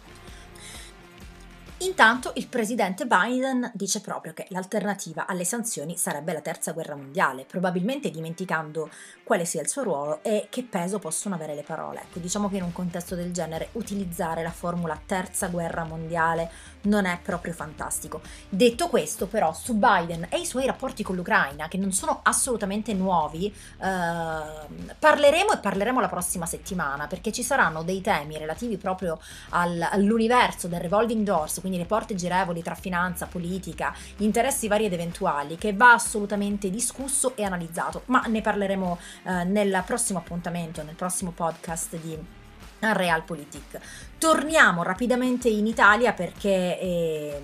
Intanto 1.80 2.32
il 2.36 2.48
presidente 2.48 3.06
Biden 3.06 3.70
dice 3.74 4.00
proprio 4.00 4.32
che 4.32 4.46
l'alternativa 4.48 5.26
alle 5.26 5.44
sanzioni 5.44 5.98
sarebbe 5.98 6.32
la 6.32 6.40
terza 6.40 6.72
guerra 6.72 6.96
mondiale, 6.96 7.44
probabilmente 7.44 8.10
dimenticando 8.10 8.88
quale 9.22 9.44
sia 9.44 9.60
il 9.60 9.68
suo 9.68 9.82
ruolo 9.82 10.22
e 10.22 10.46
che 10.48 10.62
peso 10.62 10.98
possono 10.98 11.34
avere 11.34 11.54
le 11.54 11.62
parole. 11.62 12.00
Ecco, 12.00 12.18
diciamo 12.18 12.48
che 12.48 12.56
in 12.56 12.62
un 12.62 12.72
contesto 12.72 13.14
del 13.14 13.30
genere 13.30 13.68
utilizzare 13.72 14.42
la 14.42 14.52
formula 14.52 14.98
terza 15.04 15.48
guerra 15.48 15.84
mondiale 15.84 16.50
non 16.86 17.04
è 17.04 17.18
proprio 17.22 17.52
fantastico. 17.52 18.20
Detto 18.48 18.88
questo, 18.88 19.26
però, 19.26 19.52
su 19.52 19.74
Biden 19.74 20.26
e 20.30 20.40
i 20.40 20.46
suoi 20.46 20.66
rapporti 20.66 21.02
con 21.02 21.14
l'Ucraina, 21.14 21.68
che 21.68 21.78
non 21.78 21.92
sono 21.92 22.20
assolutamente 22.22 22.92
nuovi, 22.94 23.46
eh, 23.46 24.94
parleremo 24.98 25.52
e 25.52 25.58
parleremo 25.58 26.00
la 26.00 26.08
prossima 26.08 26.46
settimana, 26.46 27.06
perché 27.06 27.32
ci 27.32 27.42
saranno 27.42 27.82
dei 27.82 28.00
temi 28.00 28.38
relativi 28.38 28.76
proprio 28.76 29.18
al, 29.50 29.86
all'universo 29.90 30.68
del 30.68 30.80
revolving 30.80 31.24
doors, 31.24 31.60
quindi 31.60 31.78
le 31.78 31.86
porte 31.86 32.14
girevoli 32.14 32.62
tra 32.62 32.74
finanza, 32.74 33.26
politica, 33.26 33.94
interessi 34.18 34.68
vari 34.68 34.86
ed 34.86 34.92
eventuali, 34.92 35.56
che 35.56 35.72
va 35.72 35.92
assolutamente 35.92 36.70
discusso 36.70 37.36
e 37.36 37.44
analizzato, 37.44 38.02
ma 38.06 38.22
ne 38.26 38.40
parleremo 38.40 38.98
eh, 39.24 39.44
nel 39.44 39.82
prossimo 39.86 40.18
appuntamento, 40.18 40.82
nel 40.82 40.94
prossimo 40.94 41.32
podcast 41.32 41.96
di 41.96 42.44
Realpolitik. 42.92 43.78
Torniamo 44.18 44.82
rapidamente 44.82 45.48
in 45.48 45.66
Italia 45.66 46.12
perché... 46.12 46.78
Eh, 46.80 47.40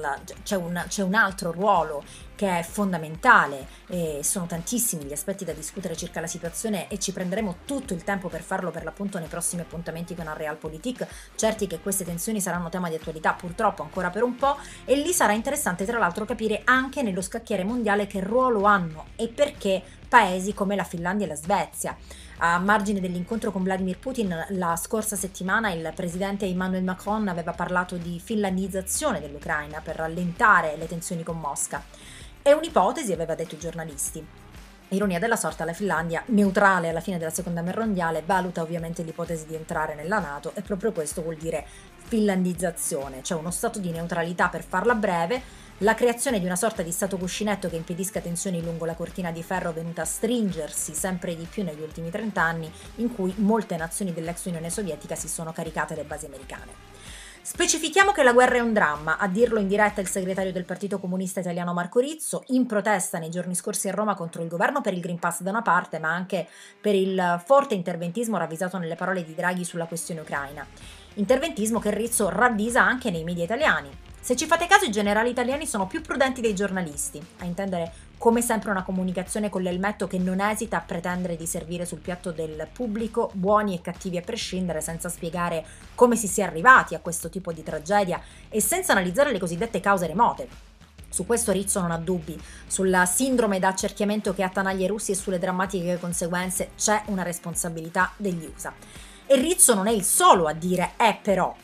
la, 0.00 0.18
c'è, 0.42 0.56
un, 0.56 0.84
c'è, 0.88 1.02
un, 1.02 1.14
altro 1.14 1.52
ruolo 1.52 2.02
che 2.34 2.58
è 2.58 2.62
fondamentale 2.62 3.66
e 3.86 4.20
sono 4.22 4.46
tantissimi 4.46 5.04
gli 5.04 5.12
aspetti 5.12 5.44
da 5.44 5.52
discutere 5.52 5.96
circa 5.96 6.20
la 6.20 6.26
situazione 6.26 6.88
e 6.88 6.98
ci 6.98 7.12
prenderemo 7.12 7.58
tutto 7.64 7.94
il 7.94 8.04
tempo 8.04 8.28
per 8.28 8.42
farlo 8.42 8.70
per 8.70 8.84
l'appunto 8.84 9.18
nei 9.18 9.28
prossimi 9.28 9.62
appuntamenti 9.62 10.14
con 10.14 10.32
Realpolitik, 10.32 11.06
certi 11.34 11.66
che 11.66 11.80
queste 11.80 12.04
tensioni 12.04 12.40
saranno 12.40 12.68
tema 12.68 12.88
di 12.88 12.96
attualità 12.96 13.32
purtroppo 13.32 13.82
ancora 13.82 14.10
per 14.10 14.22
un 14.22 14.36
po' 14.36 14.58
e 14.84 14.96
lì 14.96 15.12
sarà 15.12 15.32
interessante 15.32 15.86
tra 15.86 15.98
l'altro 15.98 16.24
capire 16.24 16.62
anche 16.64 17.02
nello 17.02 17.22
scacchiere 17.22 17.64
mondiale 17.64 18.06
che 18.06 18.20
ruolo 18.20 18.64
hanno 18.64 19.06
e 19.16 19.28
perché 19.28 19.82
paesi 20.08 20.52
come 20.52 20.76
la 20.76 20.84
Finlandia 20.84 21.26
e 21.26 21.28
la 21.28 21.34
Svezia. 21.36 21.96
A 22.38 22.58
margine 22.58 23.00
dell'incontro 23.00 23.50
con 23.50 23.62
Vladimir 23.62 23.98
Putin, 23.98 24.46
la 24.50 24.76
scorsa 24.76 25.16
settimana 25.16 25.72
il 25.72 25.90
presidente 25.94 26.44
Emmanuel 26.44 26.84
Macron 26.84 27.28
aveva 27.28 27.52
parlato 27.52 27.96
di 27.96 28.20
finlandizzazione 28.22 29.20
dell'Ucraina 29.20 29.80
per 29.80 29.96
rallentare 29.96 30.76
le 30.76 30.86
tensioni 30.86 31.22
con 31.22 31.40
Mosca. 31.40 31.82
È 32.42 32.52
un'ipotesi, 32.52 33.14
aveva 33.14 33.34
detto 33.34 33.54
i 33.54 33.58
giornalisti. 33.58 34.26
Ironia 34.88 35.18
della 35.18 35.34
sorte, 35.34 35.64
la 35.64 35.72
Finlandia, 35.72 36.22
neutrale 36.26 36.90
alla 36.90 37.00
fine 37.00 37.16
della 37.16 37.30
seconda 37.30 37.62
guerra 37.62 37.86
mondiale, 37.86 38.22
valuta 38.24 38.60
ovviamente 38.60 39.02
l'ipotesi 39.02 39.46
di 39.46 39.54
entrare 39.54 39.94
nella 39.94 40.18
Nato 40.18 40.52
e 40.54 40.60
proprio 40.60 40.92
questo 40.92 41.22
vuol 41.22 41.36
dire 41.36 41.66
finlandizzazione, 42.04 43.22
cioè 43.22 43.38
uno 43.38 43.50
stato 43.50 43.78
di 43.78 43.90
neutralità 43.90 44.48
per 44.48 44.62
farla 44.62 44.94
breve, 44.94 45.42
la 45.80 45.94
creazione 45.94 46.40
di 46.40 46.46
una 46.46 46.56
sorta 46.56 46.82
di 46.82 46.90
stato 46.90 47.18
cuscinetto 47.18 47.68
che 47.68 47.76
impedisca 47.76 48.20
tensioni 48.20 48.62
lungo 48.62 48.86
la 48.86 48.94
cortina 48.94 49.30
di 49.30 49.42
ferro 49.42 49.72
venuta 49.72 50.02
a 50.02 50.06
stringersi 50.06 50.94
sempre 50.94 51.36
di 51.36 51.44
più 51.44 51.64
negli 51.64 51.82
ultimi 51.82 52.10
30 52.10 52.40
anni, 52.40 52.72
in 52.96 53.14
cui 53.14 53.34
molte 53.36 53.76
nazioni 53.76 54.14
dell'ex 54.14 54.46
Unione 54.46 54.70
Sovietica 54.70 55.14
si 55.14 55.28
sono 55.28 55.52
caricate 55.52 55.94
le 55.94 56.04
basi 56.04 56.24
americane. 56.24 56.72
Specifichiamo 57.42 58.12
che 58.12 58.22
la 58.22 58.32
guerra 58.32 58.56
è 58.56 58.60
un 58.60 58.72
dramma, 58.72 59.18
a 59.18 59.28
dirlo 59.28 59.60
in 59.60 59.68
diretta 59.68 60.00
il 60.00 60.08
segretario 60.08 60.50
del 60.50 60.64
Partito 60.64 60.98
Comunista 60.98 61.40
Italiano 61.40 61.74
Marco 61.74 62.00
Rizzo, 62.00 62.42
in 62.48 62.64
protesta 62.66 63.18
nei 63.18 63.30
giorni 63.30 63.54
scorsi 63.54 63.88
a 63.88 63.92
Roma 63.92 64.14
contro 64.14 64.42
il 64.42 64.48
governo 64.48 64.80
per 64.80 64.94
il 64.94 65.00
Green 65.00 65.18
Pass 65.18 65.42
da 65.42 65.50
una 65.50 65.62
parte, 65.62 65.98
ma 65.98 66.08
anche 66.12 66.48
per 66.80 66.94
il 66.94 67.40
forte 67.44 67.74
interventismo 67.74 68.38
ravvisato 68.38 68.78
nelle 68.78 68.96
parole 68.96 69.22
di 69.24 69.34
Draghi 69.34 69.64
sulla 69.64 69.86
questione 69.86 70.22
ucraina. 70.22 70.66
Interventismo 71.14 71.78
che 71.78 71.90
Rizzo 71.90 72.30
ravvisa 72.30 72.82
anche 72.82 73.10
nei 73.10 73.24
media 73.24 73.44
italiani. 73.44 74.05
Se 74.26 74.34
ci 74.34 74.46
fate 74.46 74.66
caso, 74.66 74.86
i 74.86 74.90
generali 74.90 75.30
italiani 75.30 75.68
sono 75.68 75.86
più 75.86 76.02
prudenti 76.02 76.40
dei 76.40 76.52
giornalisti, 76.52 77.24
a 77.38 77.44
intendere 77.44 77.92
come 78.18 78.42
sempre 78.42 78.72
una 78.72 78.82
comunicazione 78.82 79.48
con 79.48 79.62
l'elmetto 79.62 80.08
che 80.08 80.18
non 80.18 80.40
esita 80.40 80.78
a 80.78 80.80
pretendere 80.80 81.36
di 81.36 81.46
servire 81.46 81.86
sul 81.86 82.00
piatto 82.00 82.32
del 82.32 82.66
pubblico 82.72 83.30
buoni 83.34 83.76
e 83.76 83.80
cattivi 83.80 84.16
a 84.16 84.22
prescindere 84.22 84.80
senza 84.80 85.08
spiegare 85.08 85.64
come 85.94 86.16
si 86.16 86.26
sia 86.26 86.44
arrivati 86.44 86.96
a 86.96 86.98
questo 86.98 87.30
tipo 87.30 87.52
di 87.52 87.62
tragedia 87.62 88.20
e 88.48 88.60
senza 88.60 88.90
analizzare 88.90 89.30
le 89.30 89.38
cosiddette 89.38 89.78
cause 89.78 90.08
remote. 90.08 90.48
Su 91.08 91.24
questo 91.24 91.52
Rizzo 91.52 91.80
non 91.80 91.92
ha 91.92 91.98
dubbi, 91.98 92.36
sulla 92.66 93.06
sindrome 93.06 93.60
da 93.60 93.68
accerchiamento 93.68 94.34
che 94.34 94.42
attanaglia 94.42 94.86
i 94.86 94.88
russi 94.88 95.12
e 95.12 95.14
sulle 95.14 95.38
drammatiche 95.38 96.00
conseguenze 96.00 96.70
c'è 96.76 97.00
una 97.06 97.22
responsabilità 97.22 98.10
degli 98.16 98.44
USA. 98.52 98.74
E 99.24 99.36
Rizzo 99.36 99.74
non 99.74 99.86
è 99.86 99.92
il 99.92 100.02
solo 100.02 100.48
a 100.48 100.52
dire 100.52 100.94
è 100.96 101.16
però 101.22 101.54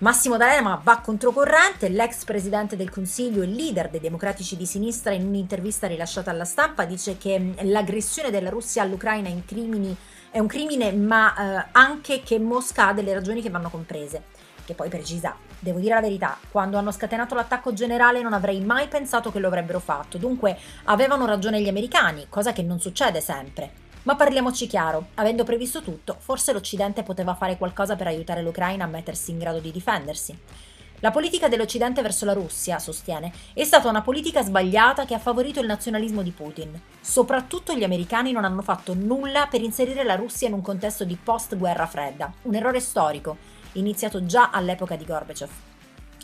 Massimo 0.00 0.36
D'Alema 0.36 0.80
va 0.80 1.00
controcorrente, 1.00 1.88
l'ex 1.88 2.22
presidente 2.22 2.76
del 2.76 2.88
Consiglio 2.88 3.42
e 3.42 3.46
leader 3.46 3.90
dei 3.90 3.98
democratici 3.98 4.56
di 4.56 4.64
sinistra 4.64 5.12
in 5.12 5.26
un'intervista 5.26 5.88
rilasciata 5.88 6.30
alla 6.30 6.44
stampa 6.44 6.84
dice 6.84 7.18
che 7.18 7.54
l'aggressione 7.62 8.30
della 8.30 8.48
Russia 8.48 8.82
all'Ucraina 8.82 9.28
è 9.28 10.38
un 10.38 10.46
crimine 10.46 10.92
ma 10.92 11.34
eh, 11.34 11.68
anche 11.72 12.22
che 12.22 12.38
Mosca 12.38 12.86
ha 12.86 12.92
delle 12.92 13.12
ragioni 13.12 13.42
che 13.42 13.50
vanno 13.50 13.70
comprese. 13.70 14.22
Che 14.64 14.74
poi 14.74 14.88
precisa, 14.88 15.34
devo 15.58 15.80
dire 15.80 15.94
la 15.94 16.00
verità, 16.00 16.38
quando 16.48 16.78
hanno 16.78 16.92
scatenato 16.92 17.34
l'attacco 17.34 17.72
generale 17.72 18.22
non 18.22 18.34
avrei 18.34 18.60
mai 18.60 18.86
pensato 18.86 19.32
che 19.32 19.40
lo 19.40 19.48
avrebbero 19.48 19.80
fatto, 19.80 20.16
dunque 20.16 20.56
avevano 20.84 21.26
ragione 21.26 21.60
gli 21.60 21.68
americani, 21.68 22.26
cosa 22.28 22.52
che 22.52 22.62
non 22.62 22.78
succede 22.78 23.20
sempre. 23.20 23.87
Ma 24.08 24.16
parliamoci 24.16 24.66
chiaro, 24.66 25.08
avendo 25.16 25.44
previsto 25.44 25.82
tutto, 25.82 26.16
forse 26.18 26.54
l'Occidente 26.54 27.02
poteva 27.02 27.34
fare 27.34 27.58
qualcosa 27.58 27.94
per 27.94 28.06
aiutare 28.06 28.40
l'Ucraina 28.40 28.84
a 28.84 28.86
mettersi 28.86 29.32
in 29.32 29.38
grado 29.38 29.58
di 29.58 29.70
difendersi. 29.70 30.34
La 31.00 31.10
politica 31.10 31.46
dell'Occidente 31.46 32.00
verso 32.00 32.24
la 32.24 32.32
Russia, 32.32 32.78
sostiene, 32.78 33.30
è 33.52 33.64
stata 33.64 33.86
una 33.86 34.00
politica 34.00 34.42
sbagliata 34.42 35.04
che 35.04 35.12
ha 35.12 35.18
favorito 35.18 35.60
il 35.60 35.66
nazionalismo 35.66 36.22
di 36.22 36.30
Putin. 36.30 36.80
Soprattutto 37.02 37.74
gli 37.74 37.84
americani 37.84 38.32
non 38.32 38.46
hanno 38.46 38.62
fatto 38.62 38.94
nulla 38.94 39.46
per 39.46 39.60
inserire 39.60 40.04
la 40.04 40.14
Russia 40.14 40.48
in 40.48 40.54
un 40.54 40.62
contesto 40.62 41.04
di 41.04 41.18
post-guerra 41.22 41.86
fredda, 41.86 42.32
un 42.44 42.54
errore 42.54 42.80
storico, 42.80 43.36
iniziato 43.72 44.24
già 44.24 44.48
all'epoca 44.50 44.96
di 44.96 45.04
Gorbachev. 45.04 45.50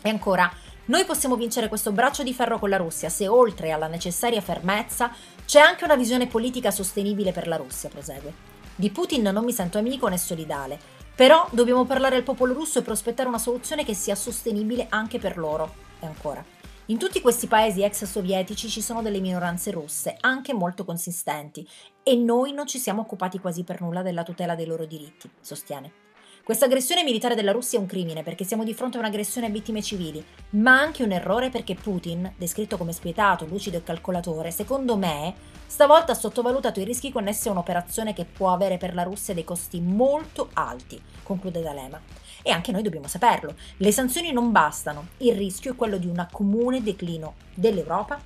E 0.01 0.09
ancora, 0.09 0.51
noi 0.85 1.03
possiamo 1.03 1.35
vincere 1.35 1.67
questo 1.67 1.91
braccio 1.91 2.21
di 2.21 2.33
ferro 2.33 2.59
con 2.59 2.69
la 2.69 2.77
Russia 2.77 3.09
se 3.09 3.27
oltre 3.27 3.71
alla 3.71 3.87
necessaria 3.87 4.41
fermezza 4.41 5.11
c'è 5.43 5.59
anche 5.59 5.83
una 5.83 5.95
visione 5.95 6.27
politica 6.27 6.69
sostenibile 6.69 7.31
per 7.31 7.47
la 7.47 7.55
Russia, 7.55 7.89
prosegue. 7.89 8.53
Di 8.75 8.91
Putin 8.91 9.23
non 9.23 9.43
mi 9.43 9.51
sento 9.51 9.79
amico 9.79 10.07
né 10.07 10.17
solidale, 10.17 10.77
però 11.15 11.47
dobbiamo 11.51 11.85
parlare 11.85 12.17
al 12.17 12.23
popolo 12.23 12.53
russo 12.53 12.77
e 12.77 12.83
prospettare 12.83 13.27
una 13.27 13.39
soluzione 13.39 13.83
che 13.83 13.95
sia 13.95 14.15
sostenibile 14.15 14.85
anche 14.89 15.17
per 15.17 15.37
loro. 15.37 15.73
E 15.99 16.05
ancora. 16.05 16.43
In 16.87 16.99
tutti 16.99 17.19
questi 17.19 17.47
paesi 17.47 17.81
ex 17.81 18.03
sovietici 18.03 18.69
ci 18.69 18.81
sono 18.81 19.01
delle 19.01 19.19
minoranze 19.19 19.71
russe, 19.71 20.15
anche 20.19 20.53
molto 20.53 20.85
consistenti, 20.85 21.67
e 22.03 22.15
noi 22.15 22.53
non 22.53 22.67
ci 22.67 22.77
siamo 22.77 23.01
occupati 23.01 23.39
quasi 23.39 23.63
per 23.63 23.81
nulla 23.81 24.03
della 24.03 24.21
tutela 24.21 24.53
dei 24.53 24.67
loro 24.67 24.85
diritti, 24.85 25.27
sostiene. 25.41 26.04
Questa 26.45 26.65
aggressione 26.65 27.03
militare 27.03 27.33
della 27.33 27.51
Russia 27.51 27.79
è 27.79 27.81
un 27.81 27.87
crimine 27.87 28.21
perché 28.21 28.43
siamo 28.43 28.63
di 28.63 28.75
fronte 28.75 28.97
a 28.97 28.99
un'aggressione 28.99 29.47
a 29.47 29.49
vittime 29.49 29.81
civili, 29.81 30.23
ma 30.51 30.79
anche 30.79 31.01
un 31.01 31.11
errore 31.11 31.49
perché 31.49 31.73
Putin, 31.73 32.31
descritto 32.37 32.77
come 32.77 32.91
spietato, 32.91 33.47
lucido 33.47 33.77
e 33.77 33.83
calcolatore, 33.83 34.51
secondo 34.51 34.95
me, 34.95 35.33
stavolta 35.65 36.11
ha 36.11 36.15
sottovalutato 36.15 36.79
i 36.79 36.83
rischi 36.83 37.11
connessi 37.11 37.47
a 37.47 37.51
un'operazione 37.51 38.13
che 38.13 38.25
può 38.25 38.53
avere 38.53 38.77
per 38.77 38.93
la 38.93 39.01
Russia 39.01 39.33
dei 39.33 39.43
costi 39.43 39.79
molto 39.79 40.51
alti, 40.53 41.01
conclude 41.23 41.63
D'Alema. 41.63 41.99
E 42.43 42.51
anche 42.51 42.71
noi 42.71 42.83
dobbiamo 42.83 43.07
saperlo. 43.07 43.55
Le 43.77 43.91
sanzioni 43.91 44.31
non 44.31 44.51
bastano, 44.51 45.07
il 45.17 45.33
rischio 45.33 45.71
è 45.71 45.75
quello 45.75 45.97
di 45.97 46.05
un 46.05 46.27
comune 46.31 46.83
declino 46.83 47.37
dell'Europa 47.55 48.21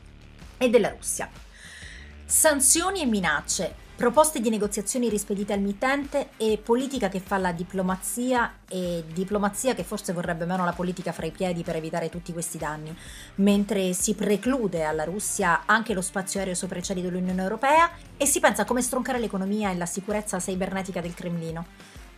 e 0.58 0.69
della 0.69 0.89
Russia. 0.89 1.29
Sanzioni 2.25 2.99
e 2.99 3.05
minacce 3.05 3.88
proposte 4.00 4.40
di 4.40 4.50
negoziazioni 4.50 5.10
rispedite 5.10 5.52
al 5.52 5.60
mittente 5.60 6.30
e 6.38 6.58
politica 6.64 7.10
che 7.10 7.20
fa 7.20 7.38
la 7.38 7.52
diplomazia 7.52 8.60
e 8.70 9.04
diplomazia 9.12 9.76
che 9.76 9.84
forse 9.84 10.14
vorrebbe 10.14 10.46
meno 10.46 10.64
la 10.64 10.72
politica 10.72 11.12
fra 11.12 11.26
i 11.26 11.32
piedi 11.32 11.64
per 11.64 11.76
evitare 11.76 12.08
tutti 12.08 12.32
questi 12.32 12.58
danni, 12.58 12.96
mentre 13.36 13.92
si 13.92 14.16
preclude 14.16 14.86
alla 14.86 15.04
Russia 15.04 15.64
anche 15.66 15.94
lo 15.94 16.00
spazio 16.00 16.40
aereo 16.40 16.56
sopra 16.56 16.80
i 16.80 16.82
cieli 16.82 17.02
dell'Unione 17.02 17.42
Europea 17.42 17.92
e 18.16 18.26
si 18.26 18.40
pensa 18.40 18.62
a 18.62 18.66
come 18.66 18.82
stroncare 18.82 19.20
l'economia 19.20 19.70
e 19.70 19.76
la 19.76 19.86
sicurezza 19.86 20.40
cibernetica 20.40 21.02
del 21.02 21.14
Cremlino. 21.14 21.66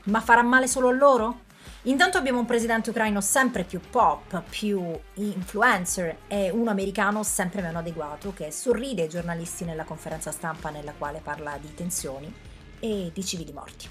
Ma 0.04 0.22
farà 0.22 0.44
male 0.44 0.68
solo 0.68 0.90
a 0.90 0.92
loro? 0.92 1.50
Intanto 1.86 2.20
abbiamo 2.20 2.38
un 2.38 2.46
presidente 2.46 2.92
ucraino 2.92 3.22
sempre 3.22 3.64
più 3.64 3.80
pop, 3.80 4.44
più 4.48 4.96
influencer 5.16 6.18
e 6.28 6.52
uno 6.52 6.70
americano 6.70 7.24
sempre 7.24 7.64
meno 7.64 7.80
adeguato 7.80 8.34
che 8.34 8.52
sorride 8.52 9.04
ai 9.04 9.10
giornalisti 9.10 9.66
nella 9.66 9.84
conferenza 9.84 10.32
stampa 10.32 10.70
nella 10.70 10.94
quale 10.96 11.22
parla 11.24 11.58
di 11.60 11.74
tensioni 11.74 12.32
e 12.80 13.10
di 13.12 13.26
civili 13.26 13.52
morti. 13.52 13.90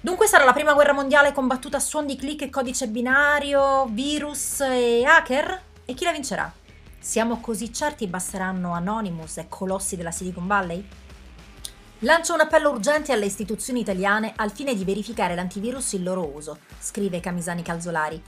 Dunque 0.00 0.28
sarà 0.28 0.44
la 0.44 0.52
prima 0.52 0.74
guerra 0.74 0.92
mondiale 0.92 1.32
combattuta 1.32 1.78
a 1.78 1.80
suon 1.80 2.06
di 2.06 2.14
click 2.14 2.42
e 2.42 2.50
codice 2.50 2.86
binario, 2.86 3.86
virus 3.86 4.60
e 4.60 5.04
hacker? 5.04 5.62
E 5.84 5.94
chi 5.94 6.04
la 6.04 6.12
vincerà? 6.12 6.52
Siamo 7.00 7.40
così 7.40 7.72
certi 7.72 8.06
basteranno 8.06 8.72
Anonymous 8.72 9.38
e 9.38 9.46
colossi 9.48 9.96
della 9.96 10.12
Silicon 10.12 10.46
Valley? 10.46 10.86
Lancia 12.00 12.34
un 12.34 12.40
appello 12.40 12.72
urgente 12.72 13.12
alle 13.12 13.24
istituzioni 13.24 13.80
italiane 13.80 14.34
al 14.36 14.52
fine 14.52 14.74
di 14.74 14.84
verificare 14.84 15.34
l'antivirus 15.34 15.94
il 15.94 16.02
loro 16.02 16.30
uso, 16.30 16.58
scrive 16.78 17.20
Camisani 17.20 17.62
Calzolari. 17.62 18.22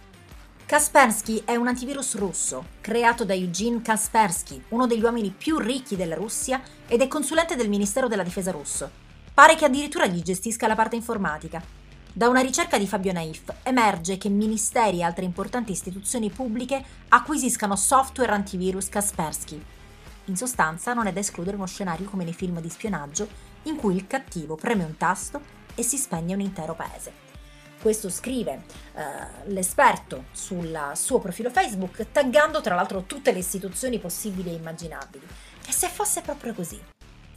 Kaspersky 0.64 1.42
è 1.44 1.54
un 1.54 1.68
antivirus 1.68 2.16
russo, 2.16 2.64
creato 2.80 3.26
da 3.26 3.34
Eugene 3.34 3.82
Kaspersky, 3.82 4.64
uno 4.68 4.86
degli 4.86 5.02
uomini 5.02 5.34
più 5.36 5.58
ricchi 5.58 5.96
della 5.96 6.14
Russia 6.14 6.62
ed 6.86 7.02
è 7.02 7.08
consulente 7.08 7.56
del 7.56 7.68
Ministero 7.68 8.08
della 8.08 8.22
Difesa 8.22 8.52
russo. 8.52 8.90
Pare 9.34 9.54
che 9.54 9.66
addirittura 9.66 10.06
gli 10.06 10.22
gestisca 10.22 10.66
la 10.66 10.74
parte 10.74 10.96
informatica. 10.96 11.62
Da 12.10 12.28
una 12.28 12.40
ricerca 12.40 12.78
di 12.78 12.86
Fabio 12.86 13.12
Naif 13.12 13.52
emerge 13.64 14.16
che 14.16 14.30
ministeri 14.30 15.00
e 15.00 15.02
altre 15.02 15.26
importanti 15.26 15.72
istituzioni 15.72 16.30
pubbliche 16.30 16.82
acquisiscano 17.08 17.76
software 17.76 18.32
antivirus 18.32 18.88
Kaspersky. 18.88 19.62
In 20.24 20.36
sostanza 20.36 20.94
non 20.94 21.06
è 21.06 21.12
da 21.12 21.20
escludere 21.20 21.56
uno 21.56 21.66
scenario 21.66 22.08
come 22.08 22.24
nei 22.24 22.34
film 22.34 22.60
di 22.60 22.68
spionaggio 22.68 23.47
in 23.68 23.76
cui 23.76 23.94
il 23.94 24.06
cattivo 24.06 24.56
preme 24.56 24.84
un 24.84 24.96
tasto 24.96 25.40
e 25.74 25.82
si 25.82 25.96
spegne 25.96 26.34
un 26.34 26.40
intero 26.40 26.74
paese. 26.74 27.26
Questo 27.80 28.10
scrive 28.10 28.64
uh, 28.94 29.00
l'esperto 29.46 30.24
sul 30.32 30.92
suo 30.94 31.18
profilo 31.20 31.50
Facebook, 31.50 32.10
taggando 32.10 32.60
tra 32.60 32.74
l'altro 32.74 33.04
tutte 33.04 33.32
le 33.32 33.38
istituzioni 33.38 33.98
possibili 33.98 34.50
e 34.50 34.54
immaginabili. 34.54 35.26
E 35.66 35.72
se 35.72 35.88
fosse 35.88 36.22
proprio 36.22 36.54
così? 36.54 36.80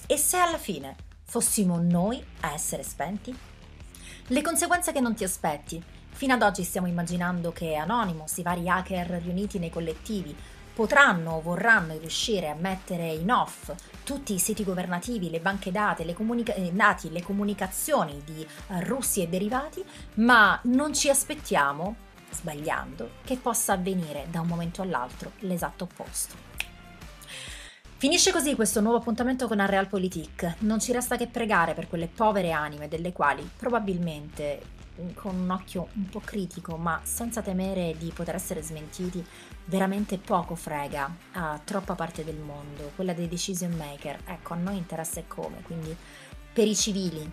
E 0.08 0.18
se 0.18 0.38
alla 0.38 0.58
fine 0.58 0.96
fossimo 1.24 1.80
noi 1.80 2.24
a 2.42 2.54
essere 2.54 2.84
spenti? 2.84 3.38
Le 4.28 4.42
conseguenze 4.42 4.92
che 4.92 5.00
non 5.00 5.14
ti 5.14 5.24
aspetti, 5.24 5.84
Fino 6.14 6.36
ad 6.36 6.44
oggi 6.44 6.64
stiamo 6.64 6.86
immaginando 6.86 7.52
che 7.52 7.74
Anonymous, 7.74 8.38
i 8.38 8.44
vari 8.44 8.70
hacker 8.70 9.08
riuniti 9.24 9.58
nei 9.58 9.72
collettivi, 9.72 10.36
potranno 10.74 11.38
o 11.38 11.42
vorranno 11.42 11.98
riuscire 11.98 12.48
a 12.48 12.54
mettere 12.54 13.08
in 13.08 13.32
off 13.32 13.74
tutti 14.04 14.34
i 14.34 14.40
siti 14.40 14.64
governativi, 14.64 15.30
le 15.30 15.40
banche 15.40 15.72
dati, 15.72 16.06
le, 16.06 16.14
comunica- 16.14 16.54
eh, 16.54 16.72
dati, 16.72 17.12
le 17.12 17.22
comunicazioni 17.22 18.22
di 18.24 18.42
eh, 18.42 18.84
russi 18.84 19.22
e 19.22 19.28
derivati, 19.28 19.84
ma 20.16 20.60
non 20.64 20.94
ci 20.94 21.10
aspettiamo, 21.10 21.96
sbagliando, 22.32 23.12
che 23.24 23.38
possa 23.38 23.74
avvenire 23.74 24.28
da 24.30 24.42
un 24.42 24.48
momento 24.48 24.82
all'altro 24.82 25.32
l'esatto 25.40 25.86
opposto. 25.86 26.50
Finisce 27.98 28.32
così 28.32 28.56
questo 28.56 28.82
nuovo 28.82 28.98
appuntamento 28.98 29.48
con 29.48 29.64
Realpolitik. 29.64 30.56
Non 30.62 30.80
ci 30.80 30.92
resta 30.92 31.18
che 31.18 31.28
pregare 31.28 31.76
per 31.76 31.88
quelle 31.88 32.08
povere 32.08 32.52
anime 32.52 32.88
delle 32.88 33.12
quali 33.12 33.48
probabilmente 33.56 34.80
con 35.14 35.36
un 35.36 35.50
occhio 35.50 35.88
un 35.96 36.10
po' 36.10 36.22
critico, 36.24 36.78
ma 36.78 37.00
senza 37.04 37.42
temere 37.42 37.96
di 37.98 38.12
poter 38.14 38.36
essere 38.36 38.62
smentiti, 38.62 39.26
veramente 39.66 40.18
poco 40.18 40.56
frega 40.56 41.16
a 41.34 41.60
troppa 41.64 41.96
parte 41.96 42.24
del 42.24 42.38
mondo, 42.38 42.92
quella 42.96 43.14
dei 43.14 43.28
decision 43.28 43.72
maker. 43.74 44.20
Ecco, 44.26 44.54
a 44.54 44.58
noi 44.58 44.78
interessa 44.78 45.20
e 45.20 45.28
come, 45.28 45.62
quindi 45.64 45.96
per 46.54 46.68
i 46.68 46.76
civili 46.76 47.32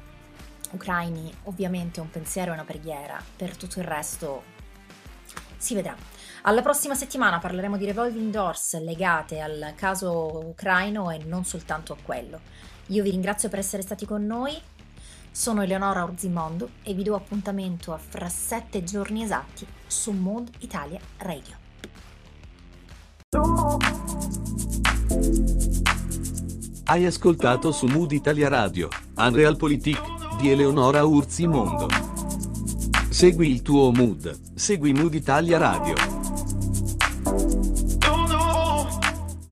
ucraini 0.71 1.33
ovviamente 1.45 2.01
un 2.01 2.11
pensiero 2.11 2.51
e 2.51 2.55
una 2.55 2.65
preghiera, 2.65 3.23
per 3.37 3.57
tutto 3.57 3.79
il 3.79 3.87
resto 3.87 4.57
si 5.57 5.75
vedrà. 5.75 5.97
Alla 6.43 6.63
prossima 6.63 6.95
settimana 6.95 7.39
parleremo 7.39 7.77
di 7.77 7.85
revolving 7.85 8.31
doors 8.31 8.79
legate 8.81 9.41
al 9.41 9.73
caso 9.75 10.47
ucraino 10.47 11.11
e 11.11 11.19
non 11.25 11.45
soltanto 11.45 11.93
a 11.93 11.97
quello. 12.01 12.41
Io 12.87 13.03
vi 13.03 13.11
ringrazio 13.11 13.49
per 13.49 13.59
essere 13.59 13.83
stati 13.83 14.07
con 14.07 14.25
noi, 14.25 14.59
sono 15.31 15.63
Eleonora 15.63 16.05
Orzimondo 16.05 16.71
e 16.83 16.95
vi 16.95 17.03
do 17.03 17.15
appuntamento 17.15 17.93
a 17.93 17.99
fra 17.99 18.29
sette 18.29 18.85
giorni 18.85 19.23
esatti 19.23 19.67
su 19.87 20.13
Mood 20.13 20.51
Italia 20.59 21.01
Radio. 21.19 21.57
Hai 26.85 27.05
ascoltato 27.05 27.71
su 27.71 27.87
Mood 27.87 28.13
Italia 28.13 28.49
Radio, 28.49 28.89
Unreal 29.17 29.57
Politik, 29.57 30.01
di 30.41 30.51
Eleonora 30.51 31.05
Urzimondo. 31.05 31.89
Segui 33.11 33.51
il 33.51 33.63
tuo 33.63 33.91
mood, 33.93 34.55
segui 34.55 34.93
Mood 34.93 35.15
Italia 35.15 35.59
Radio. 35.59 36.28